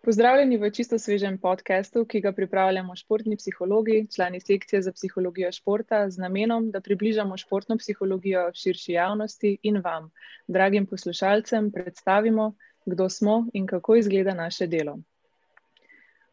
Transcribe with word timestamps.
Pozdravljeni 0.00 0.56
v 0.56 0.70
čisto 0.72 0.96
svežem 0.98 1.34
podkastu, 1.38 2.06
ki 2.08 2.22
ga 2.24 2.30
pripravljamo 2.32 2.94
športni 2.96 3.36
psihologi, 3.36 4.06
člani 4.08 4.38
sekcije 4.40 4.80
za 4.82 4.94
psihologijo 4.96 5.50
športa, 5.52 5.98
z 6.10 6.22
namenom, 6.22 6.70
da 6.72 6.80
približamo 6.80 7.36
športno 7.36 7.76
psihologijo 7.76 8.46
širši 8.56 8.94
javnosti 8.96 9.50
in 9.62 9.82
vam, 9.84 10.08
dragim 10.48 10.86
poslušalcem, 10.86 11.68
predstavimo, 11.70 12.54
kdo 12.86 13.08
smo 13.08 13.44
in 13.52 13.66
kako 13.66 14.00
izgleda 14.00 14.34
naše 14.34 14.66
delo. 14.66 14.96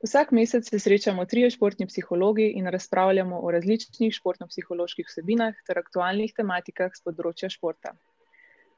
Vsak 0.03 0.31
mesec 0.31 0.69
se 0.69 0.79
srečamo 0.79 1.25
trije 1.25 1.49
športni 1.49 1.87
psihologi 1.87 2.47
in 2.55 2.71
razpravljamo 2.71 3.39
o 3.43 3.51
različnih 3.51 4.13
športno-psiholoških 4.15 5.11
vsebinah 5.11 5.59
ter 5.67 5.83
aktualnih 5.83 6.31
tematikah 6.39 6.95
z 6.95 7.03
področja 7.03 7.51
športa. 7.51 7.97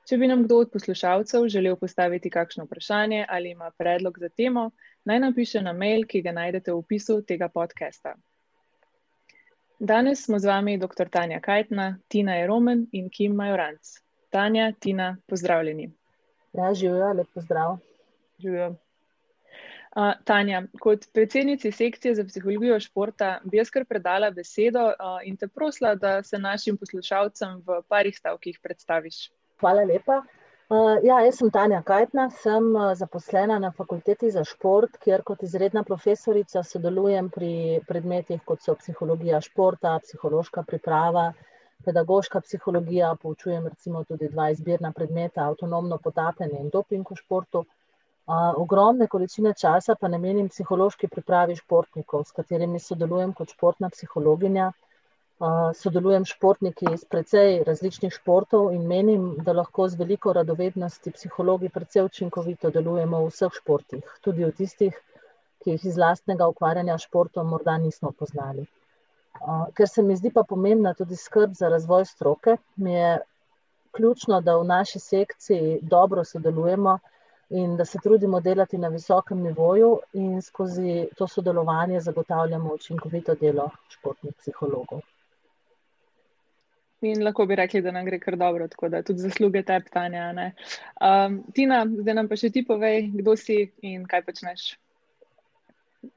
Če 0.10 0.18
bi 0.18 0.26
nam 0.26 0.40
kdo 0.42 0.56
od 0.64 0.70
poslušalcev 0.74 1.44
želel 1.54 1.76
postaviti 1.78 2.30
kakšno 2.34 2.64
vprašanje 2.66 3.26
ali 3.30 3.52
ima 3.52 3.68
predlog 3.78 4.16
za 4.20 4.30
temo, 4.30 4.72
naj 5.06 5.20
napiše 5.20 5.62
na 5.62 5.74
mail, 5.74 6.08
ki 6.10 6.24
ga 6.26 6.32
najdete 6.34 6.72
v 6.72 6.80
opisu 6.82 7.20
tega 7.22 7.50
podcasta. 7.54 8.16
Danes 9.80 10.26
smo 10.26 10.40
z 10.40 10.50
vami 10.50 10.78
dr. 10.82 11.14
Tanja 11.14 11.38
Kajtna, 11.40 11.86
Tina 12.08 12.40
Jeromen 12.40 12.88
in 12.92 13.14
Kim 13.14 13.38
Majoranc. 13.38 13.94
Tanja, 14.34 14.72
Tina, 14.80 15.12
pozdravljeni. 15.28 15.92
Ja, 16.58 16.74
živijo, 16.74 17.14
lep 17.14 17.30
pozdrav. 17.34 17.78
Živijo. 18.40 18.70
Uh, 18.70 20.14
Tanja, 20.26 20.64
kot 20.82 21.06
predsednici 21.14 21.72
sekcije 21.72 22.16
za 22.16 22.26
psihologijo 22.26 22.80
športa, 22.80 23.36
bi 23.46 23.62
jaz 23.62 23.70
kar 23.70 23.86
predala 23.86 24.32
besedo 24.32 24.90
uh, 24.90 25.20
in 25.24 25.38
te 25.38 25.48
prosila, 25.48 25.94
da 25.96 26.24
se 26.24 26.38
našim 26.38 26.78
poslušalcem 26.78 27.62
v 27.66 27.84
parih 27.88 28.18
stavkih 28.18 28.58
predstaviš. 28.64 29.28
Hvala 29.60 29.84
lepa. 29.84 30.22
Uh, 30.70 31.00
ja, 31.04 31.18
jaz 31.26 31.40
sem 31.40 31.50
Tanja 31.52 31.80
Kajtna, 31.84 32.28
sem 32.44 32.68
uh, 32.76 32.92
zaposlena 32.96 33.58
na 33.60 33.72
fakulteti 33.76 34.30
za 34.32 34.44
šport, 34.46 35.00
kjer 35.02 35.24
kot 35.26 35.42
izredna 35.44 35.82
profesorica 35.84 36.62
sodelujem 36.64 37.28
pri 37.34 37.50
predmetih, 37.88 38.44
kot 38.46 38.62
so 38.62 38.76
psihologija 38.78 39.42
športa, 39.42 39.96
psihološka 40.06 40.64
priprava, 40.68 41.26
pedagoška 41.86 42.44
psihologija, 42.46 43.16
poučujem 43.22 43.66
recimo 43.68 44.04
tudi 44.06 44.30
dva 44.30 44.52
izbirna 44.54 44.94
predmeta, 44.96 45.48
avtonomno 45.50 45.98
potapljanje 46.04 46.62
in 46.62 46.70
doping 46.70 47.12
v 47.12 47.18
športu. 47.18 47.66
Uh, 47.66 48.54
ogromne 48.62 49.08
količine 49.10 49.56
časa 49.58 49.98
pa 50.00 50.08
namenim 50.08 50.48
psihološki 50.54 51.10
pripravi 51.18 51.58
športnikov, 51.60 52.30
s 52.30 52.38
katerimi 52.38 52.80
sodelujem 52.80 53.34
kot 53.34 53.58
športna 53.58 53.90
psihologinja 53.98 54.72
sodelujem 55.76 56.26
s 56.26 56.34
športniki 56.36 56.86
iz 56.94 57.06
precej 57.06 57.62
različnih 57.64 58.12
športov 58.12 58.74
in 58.76 58.88
menim, 58.88 59.28
da 59.46 59.54
lahko 59.54 59.88
z 59.88 59.96
veliko 59.96 60.34
radovednosti 60.34 61.12
psihologi 61.16 61.70
precej 61.70 62.04
učinkovito 62.04 62.72
delujemo 62.76 63.22
v 63.24 63.30
vseh 63.30 63.54
športih, 63.62 64.04
tudi 64.22 64.44
v 64.44 64.52
tistih, 64.58 64.98
ki 65.64 65.76
jih 65.76 65.86
iz 65.86 65.98
lastnega 65.98 66.48
ukvarjanja 66.48 66.98
s 66.98 67.08
športom 67.08 67.48
morda 67.48 67.78
nismo 67.78 68.12
poznali. 68.12 68.66
Ker 69.76 69.88
se 69.88 70.04
mi 70.04 70.18
zdi 70.20 70.32
pa 70.36 70.44
pomembna 70.44 70.94
tudi 70.94 71.16
skrb 71.16 71.54
za 71.56 71.70
razvoj 71.72 72.06
stroke, 72.06 72.58
mi 72.76 72.94
je 72.94 73.20
ključno, 73.96 74.42
da 74.42 74.58
v 74.58 74.66
naši 74.68 75.00
sekciji 75.00 75.80
dobro 75.82 76.24
sodelujemo 76.24 76.98
in 77.50 77.78
da 77.78 77.86
se 77.86 78.00
trudimo 78.04 78.40
delati 78.40 78.78
na 78.78 78.88
visokem 78.88 79.40
nivoju 79.42 80.00
in 80.14 80.42
skozi 80.42 81.08
to 81.18 81.28
sodelovanje 81.28 82.00
zagotavljamo 82.00 82.74
učinkovito 82.74 83.36
delo 83.36 83.70
športnih 83.90 84.36
psihologov. 84.36 85.02
In 87.02 87.22
lahko 87.24 87.46
bi 87.48 87.56
rekli, 87.56 87.80
da 87.82 87.94
nam 87.96 88.04
gre 88.06 88.18
kar 88.20 88.36
dobro, 88.36 88.68
tako 88.68 88.90
da 88.92 89.00
tudi 89.04 89.24
zasluge 89.24 89.62
te 89.64 89.78
ptanja. 89.86 90.52
Um, 91.00 91.38
Tina, 91.56 91.86
zdaj 91.88 92.16
nam 92.18 92.28
pa 92.28 92.36
še 92.36 92.50
ti 92.52 92.66
povej, 92.68 93.06
kdo 93.22 93.38
si 93.40 93.70
in 93.88 94.04
kaj 94.10 94.26
počneš. 94.28 94.66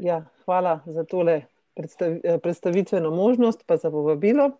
Ja, 0.03 0.25
hvala 0.43 0.81
za 0.87 1.05
tole 1.07 1.45
predstavitveno 2.43 3.13
možnost, 3.15 3.63
pa 3.67 3.77
za 3.79 3.93
povabilo. 3.95 4.51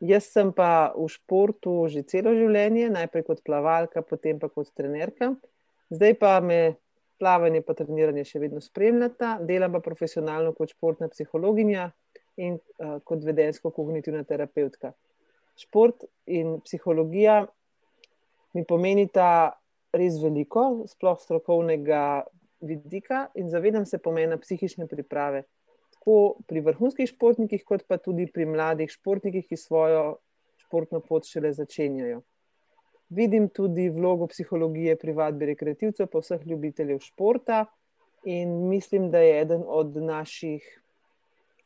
Jaz 0.00 0.30
sem 0.32 0.48
pa 0.56 0.94
v 0.96 1.04
športu 1.12 1.74
že 1.92 2.06
celo 2.08 2.32
življenje, 2.32 2.88
najprej 2.96 3.26
kot 3.28 3.44
plavalka, 3.44 4.00
potem 4.00 4.40
pa 4.40 4.48
kot 4.48 4.72
trenerka. 4.72 5.34
Zdaj 5.92 6.16
pa 6.16 6.38
me 6.40 6.80
plavanje 7.20 7.60
in 7.60 7.76
treniranje 7.76 8.24
še 8.24 8.40
vedno 8.40 8.64
spremljata, 8.64 9.36
delam 9.44 9.76
pa 9.76 9.84
profesionalno 9.84 10.56
kot 10.56 10.72
športna 10.72 11.12
psihologinja 11.12 11.90
in 12.40 12.56
uh, 12.56 12.96
kot 13.04 13.20
vedensko-kognitivna 13.28 14.24
terapeutka 14.24 14.94
šport 15.60 16.04
in 16.26 16.58
psihologija 16.64 17.44
mi 18.56 18.64
pomenita 18.66 19.52
res 19.94 20.18
veliko, 20.22 20.86
sploh 20.90 21.18
strokovnega 21.20 22.24
vidika, 22.60 23.28
in 23.34 23.50
zavedam 23.50 23.86
se 23.86 23.98
pomena 23.98 24.38
psihične 24.38 24.86
priprave. 24.90 25.44
Tako 25.96 26.40
pri 26.48 26.62
vrhunskih 26.64 27.08
športnikih, 27.10 27.64
kot 27.66 27.84
pa 27.88 27.98
tudi 27.98 28.26
pri 28.30 28.46
mladih 28.48 28.90
športnikih, 28.90 29.46
ki 29.48 29.58
svojo 29.58 30.18
športno 30.62 31.00
pot 31.04 31.26
šele 31.28 31.52
začenjajo. 31.56 32.22
Vidim 33.10 33.48
tudi 33.50 33.88
vlogo 33.90 34.28
psihologije 34.30 34.94
pri 34.96 35.12
vadbi 35.18 35.50
rekreativcev, 35.50 36.06
pa 36.12 36.22
vseh 36.22 36.46
ljubiteljev 36.46 37.00
športa, 37.02 37.64
in 38.24 38.68
mislim, 38.68 39.10
da 39.10 39.18
je 39.18 39.40
eden 39.40 39.64
od 39.66 39.96
naših 39.96 40.66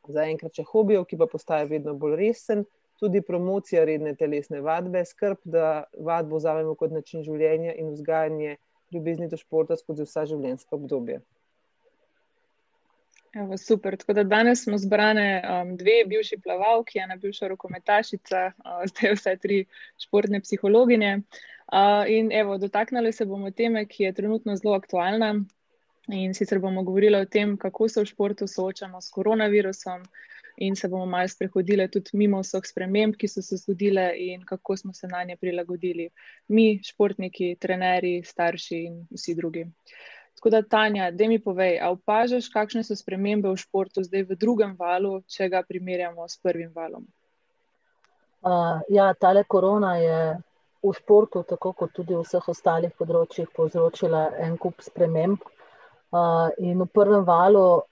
zaenkrat 0.08 0.56
še 0.56 0.64
hobijev, 0.68 1.04
ki 1.08 1.18
pa 1.20 1.28
postaje 1.30 1.68
vedno 1.68 1.94
bolj 1.98 2.16
resen, 2.20 2.64
tudi 3.00 3.22
promocija 3.22 3.84
redne 3.84 4.14
telesne 4.14 4.60
vadbe, 4.60 5.04
skrb, 5.04 5.38
da 5.44 5.84
vadbo 5.98 6.36
vzamemo 6.36 6.74
kot 6.78 6.92
način 6.94 7.24
življenja 7.26 7.74
in 7.74 7.92
vzgajanje 7.92 8.56
ljubezni 8.94 9.28
do 9.28 9.36
športa 9.36 9.76
skozi 9.76 10.06
vsa 10.06 10.26
življenjska 10.30 10.76
obdobja. 10.76 11.20
Evo, 13.34 13.56
super. 13.58 13.96
Tako 13.96 14.12
da 14.12 14.22
danes 14.22 14.62
smo 14.62 14.78
zbrane 14.78 15.42
um, 15.42 15.76
dve 15.76 16.04
bivši 16.06 16.38
plavalki, 16.42 17.00
ena 17.02 17.16
bivša 17.16 17.48
rokometašica, 17.50 18.44
uh, 18.58 18.84
zdaj 18.90 19.16
vse 19.18 19.34
tri 19.42 19.64
športne 19.98 20.40
psihologinje. 20.40 21.16
Uh, 21.18 22.04
in 22.08 22.30
evo, 22.32 22.58
dotaknili 22.58 23.12
se 23.12 23.26
bomo 23.26 23.50
teme, 23.50 23.86
ki 23.90 24.04
je 24.04 24.12
trenutno 24.12 24.54
zelo 24.56 24.76
aktualna. 24.78 25.34
In 26.12 26.34
sicer 26.34 26.60
bomo 26.60 26.82
govorili 26.82 27.16
o 27.18 27.24
tem, 27.24 27.56
kako 27.56 27.88
se 27.88 28.02
v 28.02 28.06
športu 28.12 28.46
soočamo 28.46 29.00
s 29.00 29.10
koronavirusom, 29.10 30.04
in 30.56 30.76
se 30.76 30.88
bomo 30.88 31.06
malo 31.06 31.28
sprehodili 31.28 31.88
tudi 31.90 32.16
mimo 32.18 32.40
vseh 32.42 32.66
sprememb, 32.66 33.16
ki 33.18 33.28
so 33.28 33.42
se 33.42 33.56
zgodile 33.56 34.10
in 34.16 34.44
kako 34.46 34.76
smo 34.76 34.92
se 34.92 35.08
na 35.08 35.24
nje 35.24 35.36
prilagodili, 35.36 36.10
mi, 36.48 36.80
športniki, 36.84 37.56
trenerji, 37.60 38.22
starši 38.24 38.78
in 38.84 39.00
vsi 39.10 39.34
drugi. 39.34 39.66
Tako 40.34 40.50
da, 40.50 40.62
Tanja, 40.62 41.10
da 41.10 41.28
mi 41.28 41.38
povej, 41.38 41.78
ali 41.82 41.92
opažaš, 41.92 42.48
kakšne 42.52 42.82
so 42.84 42.96
spremembe 42.96 43.48
v 43.48 43.56
športu 43.56 44.02
zdaj 44.04 44.26
v 44.28 44.36
drugem 44.36 44.74
valu, 44.78 45.20
če 45.30 45.48
ga 45.48 45.62
primerjamo 45.62 46.26
s 46.28 46.40
prvim 46.42 46.72
valom? 46.74 47.06
Uh, 48.44 48.82
ja, 48.92 49.14
tale 49.14 49.44
korona 49.48 49.96
je 49.96 50.18
v 50.84 50.92
športu, 50.92 51.42
tako 51.48 51.72
kot 51.72 51.94
tudi 51.96 52.12
v 52.12 52.20
vseh 52.26 52.48
ostalih 52.52 52.92
področjih, 52.98 53.48
povzročila 53.56 54.26
en 54.44 54.58
kup 54.60 54.84
sprememb. 54.84 55.40
Uh, 56.14 56.50
in 56.60 56.82
v 56.82 56.86
prvem 56.92 57.24
valu 57.24 57.82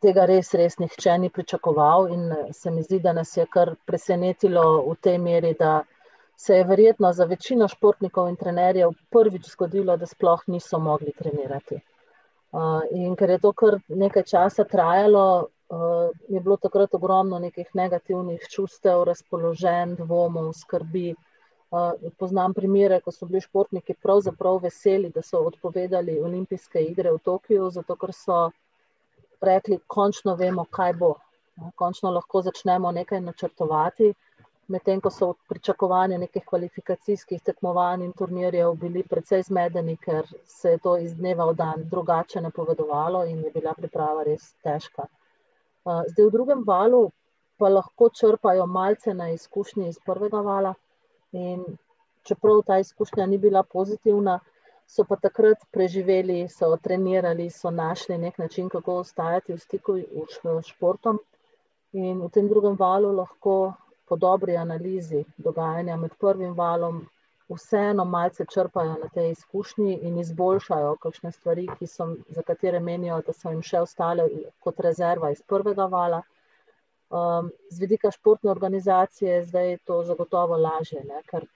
tega 0.00 0.24
res, 0.26 0.54
res 0.54 0.78
nihče 0.80 1.18
ni 1.18 1.30
pričakoval, 1.30 2.08
in 2.14 2.52
se 2.56 2.70
mi 2.70 2.82
zdi, 2.82 3.00
da 3.04 3.12
nas 3.12 3.36
je 3.36 3.46
kar 3.46 3.74
presenetilo 3.86 4.82
v 4.88 4.96
tej 5.00 5.18
meri, 5.18 5.54
da 5.58 5.82
se 6.36 6.56
je 6.56 6.64
verjetno 6.64 7.12
za 7.12 7.24
večino 7.28 7.68
športnikov 7.68 8.28
in 8.28 8.36
trenerjev 8.40 8.94
prvič 9.12 9.50
zgodilo, 9.52 9.96
da 9.96 10.06
sploh 10.06 10.42
niso 10.48 10.78
mogli 10.78 11.12
trenirati. 11.12 11.80
In 12.96 13.16
ker 13.16 13.30
je 13.30 13.38
to 13.38 13.52
kar 13.52 13.76
nekaj 13.88 14.24
časa 14.26 14.64
trajalo, 14.64 15.48
je 16.28 16.40
bilo 16.40 16.56
takrat 16.56 16.94
ogromno 16.94 17.38
nekih 17.38 17.68
negativnih 17.74 18.46
čustev, 18.50 19.04
razpoložen, 19.04 19.94
dvomov, 20.00 20.52
skrbi. 20.58 21.12
Poznam 22.18 22.54
primere, 22.54 22.98
ko 23.04 23.12
so 23.14 23.28
bili 23.28 23.44
športniki 23.44 23.94
pravzaprav 24.02 24.58
veseli, 24.64 25.12
da 25.14 25.22
so 25.22 25.44
odpovedali 25.46 26.18
olimpijske 26.18 26.82
igre 26.82 27.12
v 27.12 27.20
Tokiu, 27.22 27.68
zato 27.70 27.94
ker 28.00 28.10
so 28.16 28.40
rekli, 29.40 29.78
končno 29.86 30.34
vemo, 30.36 30.64
kaj 30.70 30.92
bo. 31.02 31.14
Končno 31.76 32.10
lahko 32.10 32.42
začnemo 32.42 32.92
nekaj 32.92 33.20
načrtovati, 33.20 34.12
medtem 34.70 35.00
ko 35.00 35.10
so 35.10 35.32
pričakovanja 35.48 36.18
nekih 36.18 36.44
kvalifikacijskih 36.46 37.42
tekmovanj 37.44 38.04
in 38.06 38.12
turnirjev 38.16 38.74
bili 38.80 39.02
precej 39.02 39.42
zmedeni, 39.48 39.96
ker 39.96 40.28
se 40.46 40.76
je 40.76 40.78
to 40.84 40.96
iz 40.96 41.16
dneva 41.16 41.48
v 41.50 41.56
dan 41.58 41.82
drugače 41.90 42.40
napovedovalo 42.40 43.24
in 43.26 43.42
je 43.44 43.50
bila 43.54 43.74
priprava 43.74 44.24
res 44.28 44.52
težka. 44.64 45.08
Zdaj 45.84 46.26
v 46.26 46.30
drugem 46.36 46.64
valu 46.66 47.10
pa 47.58 47.68
lahko 47.68 48.08
črpajo 48.08 48.66
malce 48.66 49.14
na 49.14 49.30
izkušnji 49.34 49.88
iz 49.88 49.98
prvega 50.06 50.40
vala 50.40 50.74
in 51.32 51.64
čeprav 52.24 52.62
ta 52.66 52.78
izkušnja 52.78 53.26
ni 53.26 53.38
bila 53.38 53.62
pozitivna, 53.62 54.38
so 54.90 55.04
pa 55.06 55.16
takrat 55.16 55.62
preživeli, 55.70 56.48
so 56.50 56.70
trenirali, 56.82 57.46
so 57.50 57.70
našli 57.70 58.18
nek 58.18 58.38
način, 58.38 58.68
kako 58.68 58.96
ostajati 59.04 59.54
v 59.54 59.58
stiku 59.58 59.98
s 60.00 60.66
športom. 60.66 61.20
In 61.92 62.18
v 62.22 62.30
tem 62.34 62.48
drugem 62.48 62.76
valu 62.78 63.12
lahko 63.14 63.72
po 64.08 64.16
dobri 64.16 64.56
analizi 64.56 65.24
dogajanja 65.38 65.96
med 65.96 66.16
prvim 66.18 66.54
valom 66.54 67.04
vseeno 67.54 68.04
malce 68.04 68.44
črpajo 68.54 68.96
na 69.02 69.08
tej 69.14 69.30
izkušnji 69.30 69.94
in 70.02 70.18
izboljšajo 70.18 70.96
kakšne 71.02 71.32
stvari, 71.32 71.68
so, 71.86 72.08
za 72.28 72.42
katere 72.42 72.80
menijo, 72.80 73.20
da 73.26 73.32
so 73.32 73.50
jim 73.50 73.62
še 73.62 73.80
ostale 73.86 74.26
kot 74.66 74.80
rezerva 74.80 75.30
iz 75.30 75.42
prvega 75.42 75.86
vala. 75.86 76.22
Um, 77.10 77.50
z 77.70 77.82
vidika 77.82 78.10
športne 78.10 78.50
organizacije 78.50 79.32
je 79.34 79.46
zdaj 79.46 79.76
to 79.86 80.02
zagotovo 80.04 80.56
lažje, 80.56 81.02
ne? 81.04 81.22
ker 81.30 81.46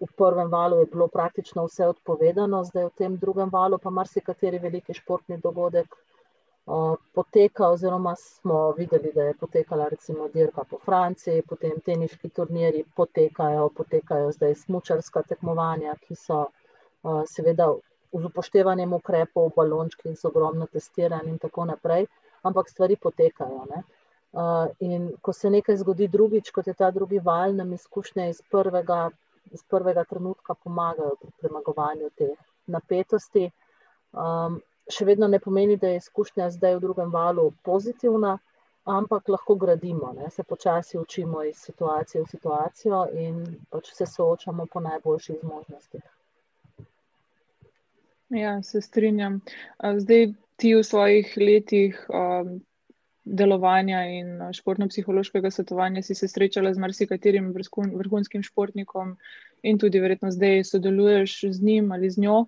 v 0.00 0.12
prvem 0.16 0.50
valu 0.50 0.78
je 0.78 0.86
bilo 0.86 1.08
praktično 1.08 1.64
vse 1.66 1.86
odpovedano, 1.86 2.64
zdaj 2.64 2.84
v 2.84 2.94
tem 2.98 3.16
drugem 3.16 3.50
valu 3.52 3.78
pa 3.78 3.90
marsikateri 3.90 4.58
veliki 4.58 4.94
športni 4.94 5.38
dogodek 5.42 5.96
poteka, 7.14 7.68
oziroma 7.68 8.14
smo 8.16 8.72
videli, 8.72 9.12
da 9.14 9.22
je 9.22 9.34
potekala 9.40 9.88
recimo 9.88 10.28
dirka 10.28 10.64
po 10.70 10.78
Franciji, 10.84 11.42
potem 11.42 11.80
teniški 11.80 12.28
turniri 12.28 12.84
potekajo, 12.96 13.70
potekajo 13.76 14.32
zdaj 14.32 14.54
smučarska 14.54 15.22
tekmovanja, 15.22 15.94
ki 16.06 16.14
so 16.14 16.46
seveda 17.26 17.70
z 18.12 18.24
upoštevanjem 18.24 18.92
ukrepov, 18.92 19.52
balončki 19.56 20.14
z 20.14 20.24
ogromno 20.28 20.66
testiranjem 20.66 21.34
in 21.34 21.38
tako 21.38 21.64
naprej, 21.64 22.06
ampak 22.42 22.68
stvari 22.68 22.96
potekajo. 22.96 23.64
Ne? 23.70 23.82
In 24.84 25.10
ko 25.22 25.32
se 25.32 25.50
nekaj 25.50 25.76
zgodi 25.76 26.08
drugič, 26.08 26.50
kot 26.50 26.66
je 26.66 26.74
ta 26.74 26.90
drugi 26.90 27.18
val, 27.18 27.54
nam 27.56 27.72
izkušnje 27.72 28.28
iz 28.30 28.42
prvega, 28.50 29.08
iz 29.52 29.62
prvega 29.68 30.04
trenutka 30.04 30.54
pomagajo 30.54 31.16
pri 31.20 31.30
premagovanju 31.40 32.10
te 32.16 32.28
napetosti. 32.66 33.50
Um, 34.12 34.60
še 34.88 35.04
vedno 35.04 35.28
ne 35.28 35.40
pomeni, 35.40 35.76
da 35.76 35.92
je 35.92 36.02
izkušnja 36.02 36.50
zdaj 36.50 36.76
v 36.76 36.84
drugem 36.86 37.10
valu 37.12 37.50
pozitivna, 37.64 38.38
ampak 38.88 39.28
lahko 39.28 39.54
gradimo, 39.54 40.12
ne? 40.16 40.30
se 40.30 40.42
počasi 40.42 40.98
učimo 40.98 41.42
iz 41.44 41.58
situacije 41.60 42.22
v 42.22 42.30
situacijo 42.30 43.02
in 43.12 43.42
pač 43.70 43.92
se 43.92 44.06
soočamo 44.06 44.66
po 44.66 44.80
najboljših 44.80 45.42
zmožnostih. 45.42 46.06
Ja, 48.28 48.62
se 48.62 48.80
strinjam. 48.80 49.40
Zdaj 49.80 50.32
ti 50.56 50.74
v 50.74 50.82
svojih 50.84 51.36
letih 51.36 52.00
um, 52.08 52.58
delovanja 53.28 54.02
in 54.08 54.38
športno-psihološkega 54.56 55.50
svetovanja 55.50 56.02
si 56.02 56.14
se 56.14 56.28
srečala 56.28 56.72
z 56.74 56.78
marsikaterim 56.78 57.52
vrhunskim 57.94 58.42
športnikom 58.42 59.16
in 59.62 59.78
tudi 59.78 60.00
verjetno 60.00 60.30
zdaj 60.30 60.64
sodeluješ 60.64 61.40
z 61.50 61.62
njim 61.62 61.92
ali 61.92 62.10
z 62.10 62.20
njo. 62.24 62.46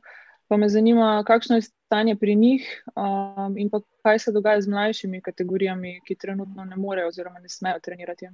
Pa 0.49 0.57
me 0.57 0.69
zanima, 0.69 1.23
kakšno 1.27 1.57
je 1.57 1.63
stanje 1.63 2.17
pri 2.17 2.35
njih 2.35 2.65
um, 2.97 3.59
in 3.59 3.71
kaj 4.03 4.19
se 4.19 4.33
dogaja 4.33 4.61
z 4.61 4.69
mlajšimi 4.69 5.21
kategorijami, 5.23 6.01
ki 6.07 6.15
trenutno 6.15 6.65
ne 6.65 6.77
morejo 6.77 7.09
oziroma 7.09 7.39
ne 7.39 7.49
smejo 7.49 7.79
trenirati. 7.79 8.25
Ja. 8.25 8.33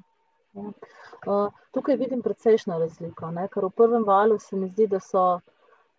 Uh, 0.56 1.52
tukaj 1.72 1.96
vidim 1.96 2.22
precejšno 2.22 2.78
razliko. 2.78 3.30
Ne? 3.30 3.48
Ker 3.52 3.64
v 3.68 3.70
prvem 3.70 4.04
valu 4.04 4.38
se 4.38 4.56
mi 4.56 4.68
zdi, 4.68 4.86
da 4.88 5.00
so 5.00 5.40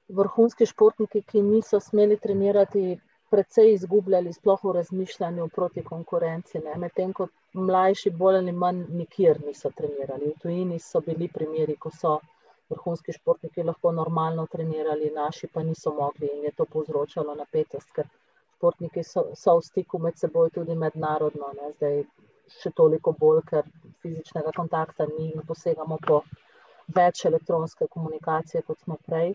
vrhunski 0.10 0.66
športniki, 0.66 1.22
ki 1.22 1.42
niso 1.42 1.80
smeli 1.80 2.18
trenirati, 2.18 2.98
precej 3.30 3.74
izgubljali, 3.74 4.34
sploh 4.34 4.64
v 4.64 4.74
razmišljanju 4.80 5.50
proti 5.56 5.84
konkurenci. 5.84 6.62
Medtem 6.84 7.14
ko 7.14 7.28
mlajši, 7.54 8.12
bolj 8.22 8.38
ali 8.42 8.52
manj, 8.52 8.86
nikjer 9.02 9.42
niso 9.46 9.72
trenirali. 9.76 10.34
V 10.34 10.42
tujini 10.42 10.80
so 10.80 11.02
bili 11.06 11.28
primeri, 11.34 11.76
ko 11.76 11.92
so 11.92 12.18
vrhunski 12.70 13.14
športniki 13.14 13.64
lahko 13.64 13.92
normalno 13.92 14.48
trenirali, 14.52 15.12
naši 15.16 15.48
pa 15.48 15.64
niso 15.64 15.94
mogli 15.94 16.30
in 16.34 16.44
je 16.44 16.52
to 16.52 16.66
povzročalo 16.66 17.36
napetost, 17.36 17.92
ker 17.96 18.08
športniki 18.58 19.04
so, 19.04 19.28
so 19.36 19.58
v 19.60 19.66
stiku 19.70 20.00
med 20.04 20.18
seboj 20.20 20.50
tudi 20.56 20.76
mednarodno, 20.76 21.52
ne? 21.60 21.72
zdaj 21.78 22.04
še 22.60 22.72
toliko 22.76 23.14
bolj, 23.20 23.42
ker 23.52 23.68
fizičnega 24.04 24.52
kontakta 24.56 25.08
ni 25.12 25.32
in 25.32 25.44
posegamo 25.48 26.00
po 26.08 26.22
več 26.96 27.26
elektronske 27.30 27.88
komunikacije, 27.92 28.64
kot 28.68 28.80
smo 28.84 28.98
prej. 29.08 29.34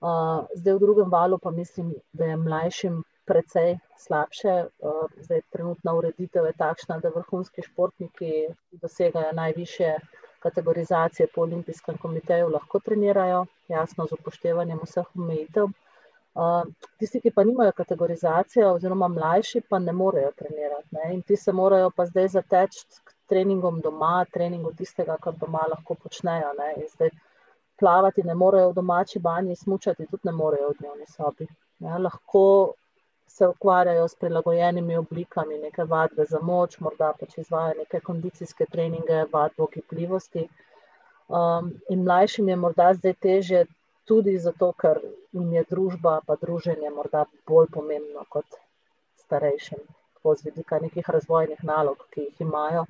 Uh, 0.00 0.48
zdaj 0.56 0.76
v 0.76 0.80
drugem 0.80 1.10
valu 1.12 1.38
pa 1.38 1.50
mislim, 1.52 1.92
da 2.12 2.30
je 2.30 2.36
mlajšim 2.40 3.00
precej 3.30 3.76
slabše. 4.04 4.54
Uh, 4.78 5.04
zdaj 5.26 5.44
trenutna 5.54 5.94
ureditev 5.98 6.50
je 6.50 6.56
takšna, 6.58 6.98
da 7.04 7.14
vrhunski 7.14 7.62
športniki 7.66 8.32
dosegajo 8.82 9.32
najviše 9.38 9.94
kategorizacije 10.40 11.28
po 11.34 11.42
olimpijskem 11.42 11.98
komiteju 11.98 12.48
lahko 12.48 12.80
trenirajo, 12.80 13.44
jasno 13.68 14.06
z 14.06 14.16
upoštevanjem 14.18 14.80
vseh 14.82 15.16
omejitev. 15.16 15.68
Tisti, 16.98 17.20
ki 17.20 17.30
pa 17.34 17.44
nimajo 17.44 17.72
kategorizacije, 17.76 18.66
oziroma 18.66 19.08
mlajši, 19.08 19.60
pa 19.68 19.78
ne 19.78 19.92
morejo 19.92 20.30
trenirati. 20.36 20.88
Ne? 20.90 21.14
In 21.14 21.22
ti 21.22 21.36
se 21.36 21.52
morajo 21.52 21.90
pa 21.96 22.06
zdaj 22.06 22.28
zateči 22.28 22.84
k 23.04 23.14
treningom 23.28 23.80
doma, 23.80 24.24
treningu 24.32 24.72
tistega, 24.78 25.16
kar 25.20 25.34
doma 25.40 25.66
lahko 25.70 25.94
počnejo. 25.94 26.52
Zdaj, 26.94 27.10
plavati 27.80 28.22
ne 28.22 28.34
morejo 28.34 28.70
v 28.70 28.78
domači 28.78 29.18
banji, 29.18 29.56
smučati 29.56 30.06
tudi 30.06 30.30
ne 30.30 30.32
morejo 30.32 30.70
v 30.70 30.78
dnevni 30.80 31.06
sobi. 31.06 31.48
Ne? 31.78 31.98
Lahko 31.98 32.44
se 33.30 33.46
ukvarjajo 33.48 34.08
s 34.08 34.14
prilagojenimi 34.20 34.96
oblikami, 34.96 35.58
neke 35.58 35.84
vadbe 35.92 36.24
za 36.30 36.40
moč, 36.42 36.78
morda 36.86 37.12
pač 37.20 37.36
izvajo 37.42 37.76
neke 37.78 38.00
kondicijske 38.08 38.66
treninge, 38.72 39.20
vadbo 39.32 39.68
gibljivosti. 39.74 40.48
Um, 41.40 41.68
in 41.94 42.02
mlajšim 42.08 42.48
je 42.48 42.56
morda 42.56 42.88
zdaj 42.98 43.14
teže 43.26 43.60
tudi 44.10 44.34
zato, 44.46 44.72
ker 44.82 44.98
jim 45.32 45.52
je 45.54 45.62
družba, 45.70 46.16
pa 46.26 46.36
druženje 46.40 46.90
morda 46.96 47.22
bolj 47.46 47.70
pomembno 47.76 48.24
kot 48.36 48.58
starejšim, 49.24 49.84
tako 50.16 50.34
z 50.40 50.48
vidika 50.48 50.80
nekih 50.86 51.10
razvojnih 51.16 51.62
nalog, 51.70 52.02
ki 52.10 52.26
jih 52.26 52.40
imajo. 52.48 52.84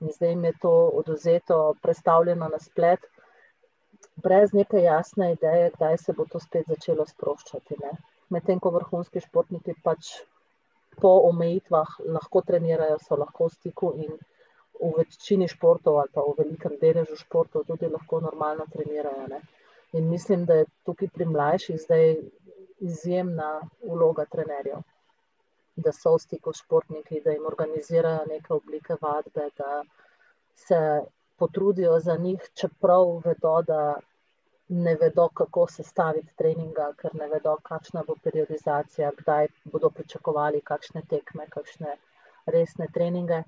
In 0.00 0.14
zdaj 0.14 0.30
jim 0.32 0.44
je 0.44 0.52
to 0.62 0.74
oduzeto, 1.02 1.58
predstavljeno 1.82 2.48
na 2.54 2.62
splet, 2.68 3.10
brez 4.28 4.54
neke 4.60 4.86
jasne 4.86 5.32
ideje, 5.32 5.70
kdaj 5.74 5.98
se 6.04 6.12
bo 6.12 6.24
to 6.30 6.40
spet 6.40 6.70
začelo 6.70 7.06
sproščati. 7.10 7.80
Ne? 7.82 7.92
Medtem 8.30 8.60
ko 8.60 8.70
vrhunski 8.74 9.20
športniki 9.20 9.74
pač 9.84 10.10
po 11.00 11.12
omejitvah 11.28 11.96
lahko 12.16 12.42
trenirajo, 12.46 12.98
so 13.06 13.16
lahko 13.16 13.48
v 13.48 13.54
stiku 13.54 13.92
in 14.04 14.12
v 14.80 14.90
večini 14.96 15.48
športov 15.48 15.98
ali 16.00 16.12
pa 16.14 16.24
v 16.24 16.34
velikem 16.38 16.76
deležu 16.80 17.16
športov 17.16 17.66
tudi 17.68 17.88
lahko 17.88 18.20
normalno 18.20 18.66
trenirajo. 18.72 19.26
Ne. 19.28 19.40
In 19.92 20.08
mislim, 20.08 20.44
da 20.46 20.60
je 20.60 20.70
tukaj 20.86 21.08
pri 21.14 21.26
mlajših 21.26 21.80
zdaj 21.84 22.06
izjemna 22.80 23.50
vloga 23.82 24.24
trenerjev, 24.24 24.82
da 25.76 25.92
so 25.92 26.14
v 26.14 26.22
stiku 26.24 26.52
s 26.52 26.62
športniki, 26.64 27.20
da 27.24 27.34
jim 27.34 27.46
organizirajo 27.46 28.28
neke 28.28 28.54
oblike 28.54 28.96
vadbe, 29.02 29.48
da 29.58 29.82
se 30.54 30.78
potrudijo 31.36 31.98
za 32.00 32.16
njih, 32.16 32.48
čeprav 32.54 33.20
vedo, 33.24 33.54
da 33.66 33.80
ne 34.70 34.94
vedo, 34.94 35.28
kako 35.28 35.66
se 35.66 35.82
staviti 35.82 36.36
treninga, 36.36 36.92
ker 36.98 37.14
ne 37.14 37.26
vedo, 37.28 37.56
kakšna 37.62 38.04
bo 38.06 38.14
periodizacija, 38.22 39.10
kdaj 39.18 39.48
bodo 39.64 39.90
pričakovali 39.90 40.60
kakšne 40.60 41.02
tekme, 41.10 41.46
kakšne 41.50 41.96
resne 42.46 42.86
treninge. 42.94 43.42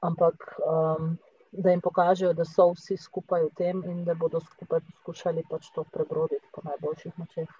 Ampak 0.00 0.54
um, 0.58 1.18
da 1.52 1.70
jim 1.70 1.80
pokažejo, 1.80 2.32
da 2.32 2.44
so 2.44 2.70
vsi 2.76 2.96
skupaj 2.96 3.42
v 3.44 3.50
tem 3.58 3.82
in 3.90 4.04
da 4.04 4.14
bodo 4.14 4.40
skupaj 4.40 4.80
poskušali 4.86 5.44
pač 5.50 5.68
to 5.74 5.84
prebroditi 5.84 6.46
po 6.54 6.62
najboljših 6.64 7.18
močeh. 7.18 7.50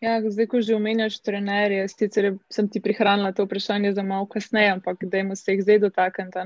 Ja, 0.00 0.20
zdaj, 0.20 0.46
ko 0.52 0.60
že 0.60 0.74
omenjaš 0.76 1.22
trenerje, 1.24 1.86
sicer 1.88 2.26
sem 2.52 2.66
ti 2.68 2.82
prihranila 2.84 3.30
to 3.32 3.46
vprašanje 3.46 3.94
za 3.96 4.02
malo 4.04 4.26
kasneje, 4.28 4.74
ampak 4.74 5.04
dajmo 5.08 5.36
se 5.36 5.54
jih 5.54 5.62
zdaj 5.62 5.78
dotakniti. 5.86 6.38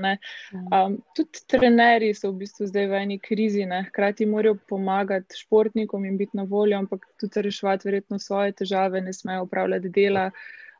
Um, 0.53 1.01
tudi 1.15 1.43
trenerji 1.51 2.13
so 2.15 2.31
v 2.31 2.45
bistvu 2.45 2.69
zdaj 2.71 2.87
v 2.87 3.01
eni 3.01 3.17
krizi, 3.19 3.65
ne? 3.67 3.83
hkrati 3.89 4.25
morajo 4.25 4.55
pomagati 4.69 5.35
športnikom 5.35 6.05
in 6.05 6.17
biti 6.17 6.37
na 6.39 6.43
voljo, 6.43 6.77
ampak 6.79 7.03
tudi 7.19 7.43
reševati 7.49 7.87
verjetno 7.89 8.19
svoje 8.19 8.55
težave, 8.55 9.01
ne 9.01 9.13
smejo 9.13 9.43
upravljati 9.43 9.89
dela. 9.89 10.29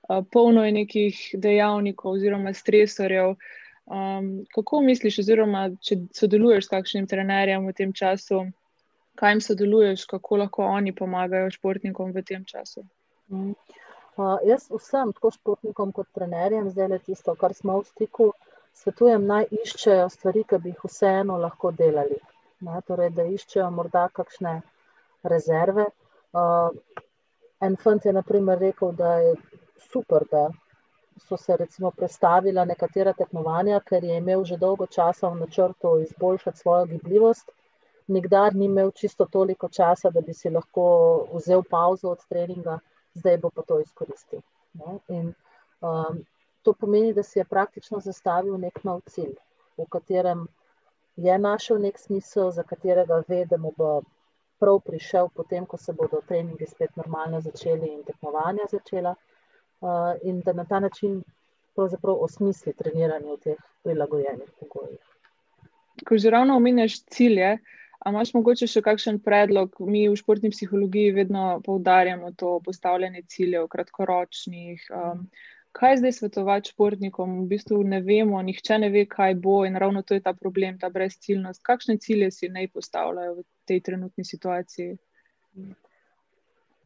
Uh, 0.07 0.23
polno 0.31 0.63
je 0.65 0.71
nekih 0.71 1.19
dejavnikov 1.33 2.15
oziroma 2.15 2.53
stresorjev. 2.53 3.35
Um, 3.85 4.45
kako 4.55 4.79
misliš, 4.87 5.19
oziroma 5.19 5.67
če 5.83 6.05
sodeluješ 6.15 6.65
s 6.69 6.71
kakšnim 6.71 7.07
trenerjem 7.07 7.67
v 7.67 7.75
tem 7.75 7.91
času? 7.91 8.45
Kaj 9.15 9.31
jim 9.31 9.41
sodeluješ, 9.41 10.05
kako 10.05 10.37
lahko 10.43 10.63
oni 10.63 10.95
pomagajo 10.95 11.51
športnikom 11.51 12.11
v 12.15 12.23
tem 12.23 12.45
času? 12.45 12.83
Mm. 13.31 13.53
Uh, 14.17 14.37
jaz 14.45 14.67
vsem, 14.71 15.13
tako 15.15 15.31
športnikom 15.31 15.91
kot 15.95 16.09
trenerjem, 16.15 16.69
zdaj 16.69 16.89
le 16.93 16.99
tisto, 16.99 17.35
kar 17.35 17.55
smo 17.55 17.79
v 17.79 17.87
stiku, 17.87 18.31
svetujem, 18.81 19.25
naj 19.27 19.47
iščejo 19.61 20.09
stvari, 20.11 20.43
ki 20.47 20.59
bi 20.63 20.73
jih 20.73 20.83
vseeno 20.87 21.37
lahko 21.39 21.71
delali. 21.75 22.19
Ne, 22.67 22.81
torej, 22.87 23.13
da 23.17 23.25
iščejo 23.25 23.69
morda 23.73 24.07
kakšne 24.13 24.57
rezerve. 25.33 25.87
Uh, 26.35 26.75
en 27.61 27.77
fant 27.79 28.05
je 28.05 28.13
naprimer 28.13 28.59
rekel, 28.59 28.91
da 28.99 29.15
je 29.23 29.33
super, 29.91 30.27
da 30.31 30.49
so 31.21 31.37
se 31.37 31.57
recimo 31.57 31.91
predstavila 31.91 32.65
nekatera 32.65 33.13
tekmovanja, 33.13 33.79
ker 33.87 34.03
je 34.03 34.17
imel 34.17 34.43
že 34.45 34.57
dolgo 34.57 34.87
časa 34.87 35.29
v 35.29 35.41
načrtu 35.45 35.97
izboljšati 36.03 36.57
svojo 36.57 36.85
gibljivost 36.93 37.51
nikdar 38.07 38.55
ni 38.55 38.65
imel 38.65 38.91
čisto 38.91 39.25
toliko 39.25 39.69
časa, 39.69 40.09
da 40.09 40.21
bi 40.21 40.33
si 40.33 40.49
lahko 40.49 41.27
vzel 41.33 41.63
pauzo 41.69 42.11
od 42.11 42.25
treninga, 42.29 42.79
zdaj 43.13 43.37
bo 43.37 43.49
pa 43.49 43.61
to 43.61 43.79
izkoristil. 43.79 44.41
In, 45.07 45.33
um, 45.81 46.23
to 46.61 46.73
pomeni, 46.73 47.13
da 47.13 47.23
si 47.23 47.39
je 47.39 47.45
praktično 47.45 47.99
zastavil 47.99 48.57
nek 48.57 48.83
nov 48.83 49.01
cilj, 49.09 49.35
v 49.77 49.85
katerem 49.89 50.47
je 51.15 51.37
našel 51.37 51.81
nek 51.81 51.99
smisel, 51.99 52.51
za 52.51 52.63
katerega 52.63 53.23
ve, 53.27 53.45
da 53.45 53.57
mu 53.57 53.73
bo 53.77 54.01
prav 54.59 54.79
prišel, 54.85 55.29
potem, 55.35 55.65
ko 55.65 55.77
se 55.77 55.93
bodo 55.93 56.21
treningi 56.27 56.67
spet 56.67 56.95
normalno 56.95 57.41
začeli 57.41 57.89
in 57.93 58.03
tekmovanja 58.03 58.69
začela, 58.71 59.15
uh, 59.81 60.13
in 60.23 60.41
da 60.45 60.53
na 60.53 60.65
ta 60.65 60.79
način 60.79 61.23
pravzaprav 61.75 62.23
osmisli 62.23 62.73
treniranje 62.73 63.31
v 63.31 63.37
teh 63.43 63.59
prilagojenih 63.83 64.51
pogojih. 64.59 64.99
Ko 66.07 66.17
že 66.17 66.29
ravno 66.29 66.55
omenjaš 66.55 66.99
cilje, 67.03 67.57
a 68.01 68.09
imaš 68.09 68.33
mogoče 68.33 68.67
še 68.67 68.81
kakšen 68.85 69.19
predlog? 69.21 69.75
Mi 69.85 70.07
v 70.09 70.17
športni 70.17 70.49
psihologiji 70.53 71.13
vedno 71.13 71.45
poudarjamo 71.65 72.31
to 72.37 72.55
postavljanje 72.65 73.21
ciljev, 73.29 73.67
kratkoročnih. 73.69 74.87
Um, 74.89 75.27
kaj 75.77 75.99
zdaj 76.01 76.15
svetovati 76.17 76.73
športnikom? 76.73 77.35
V 77.43 77.51
bistvu 77.53 77.83
ne 77.85 78.01
vemo, 78.01 78.41
nihče 78.41 78.79
ne 78.81 78.89
ve, 78.89 79.05
kaj 79.05 79.35
bo 79.43 79.61
in 79.69 79.77
ravno 79.77 80.01
to 80.01 80.17
je 80.17 80.23
ta 80.25 80.33
problem, 80.33 80.79
ta 80.81 80.89
brezciljnost. 80.89 81.61
Kakšne 81.67 81.99
cilje 82.01 82.31
si 82.33 82.49
naj 82.49 82.71
postavljajo 82.73 83.37
v 83.37 83.45
tej 83.69 83.83
trenutni 83.85 84.25
situaciji? 84.25 84.97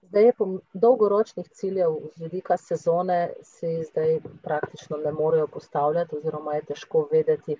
Zdaj 0.10 0.32
po 0.38 0.50
dolgoročnih 0.74 1.48
ciljev 1.50 1.96
z 2.16 2.28
vidika 2.28 2.58
sezone, 2.60 3.30
se 3.44 3.72
zdaj 3.88 4.20
praktično 4.44 5.00
ne 5.00 5.16
morejo 5.16 5.48
postavljati, 5.48 6.20
oziroma 6.20 6.60
je 6.60 6.68
težko 6.74 7.08
vedeti, 7.12 7.56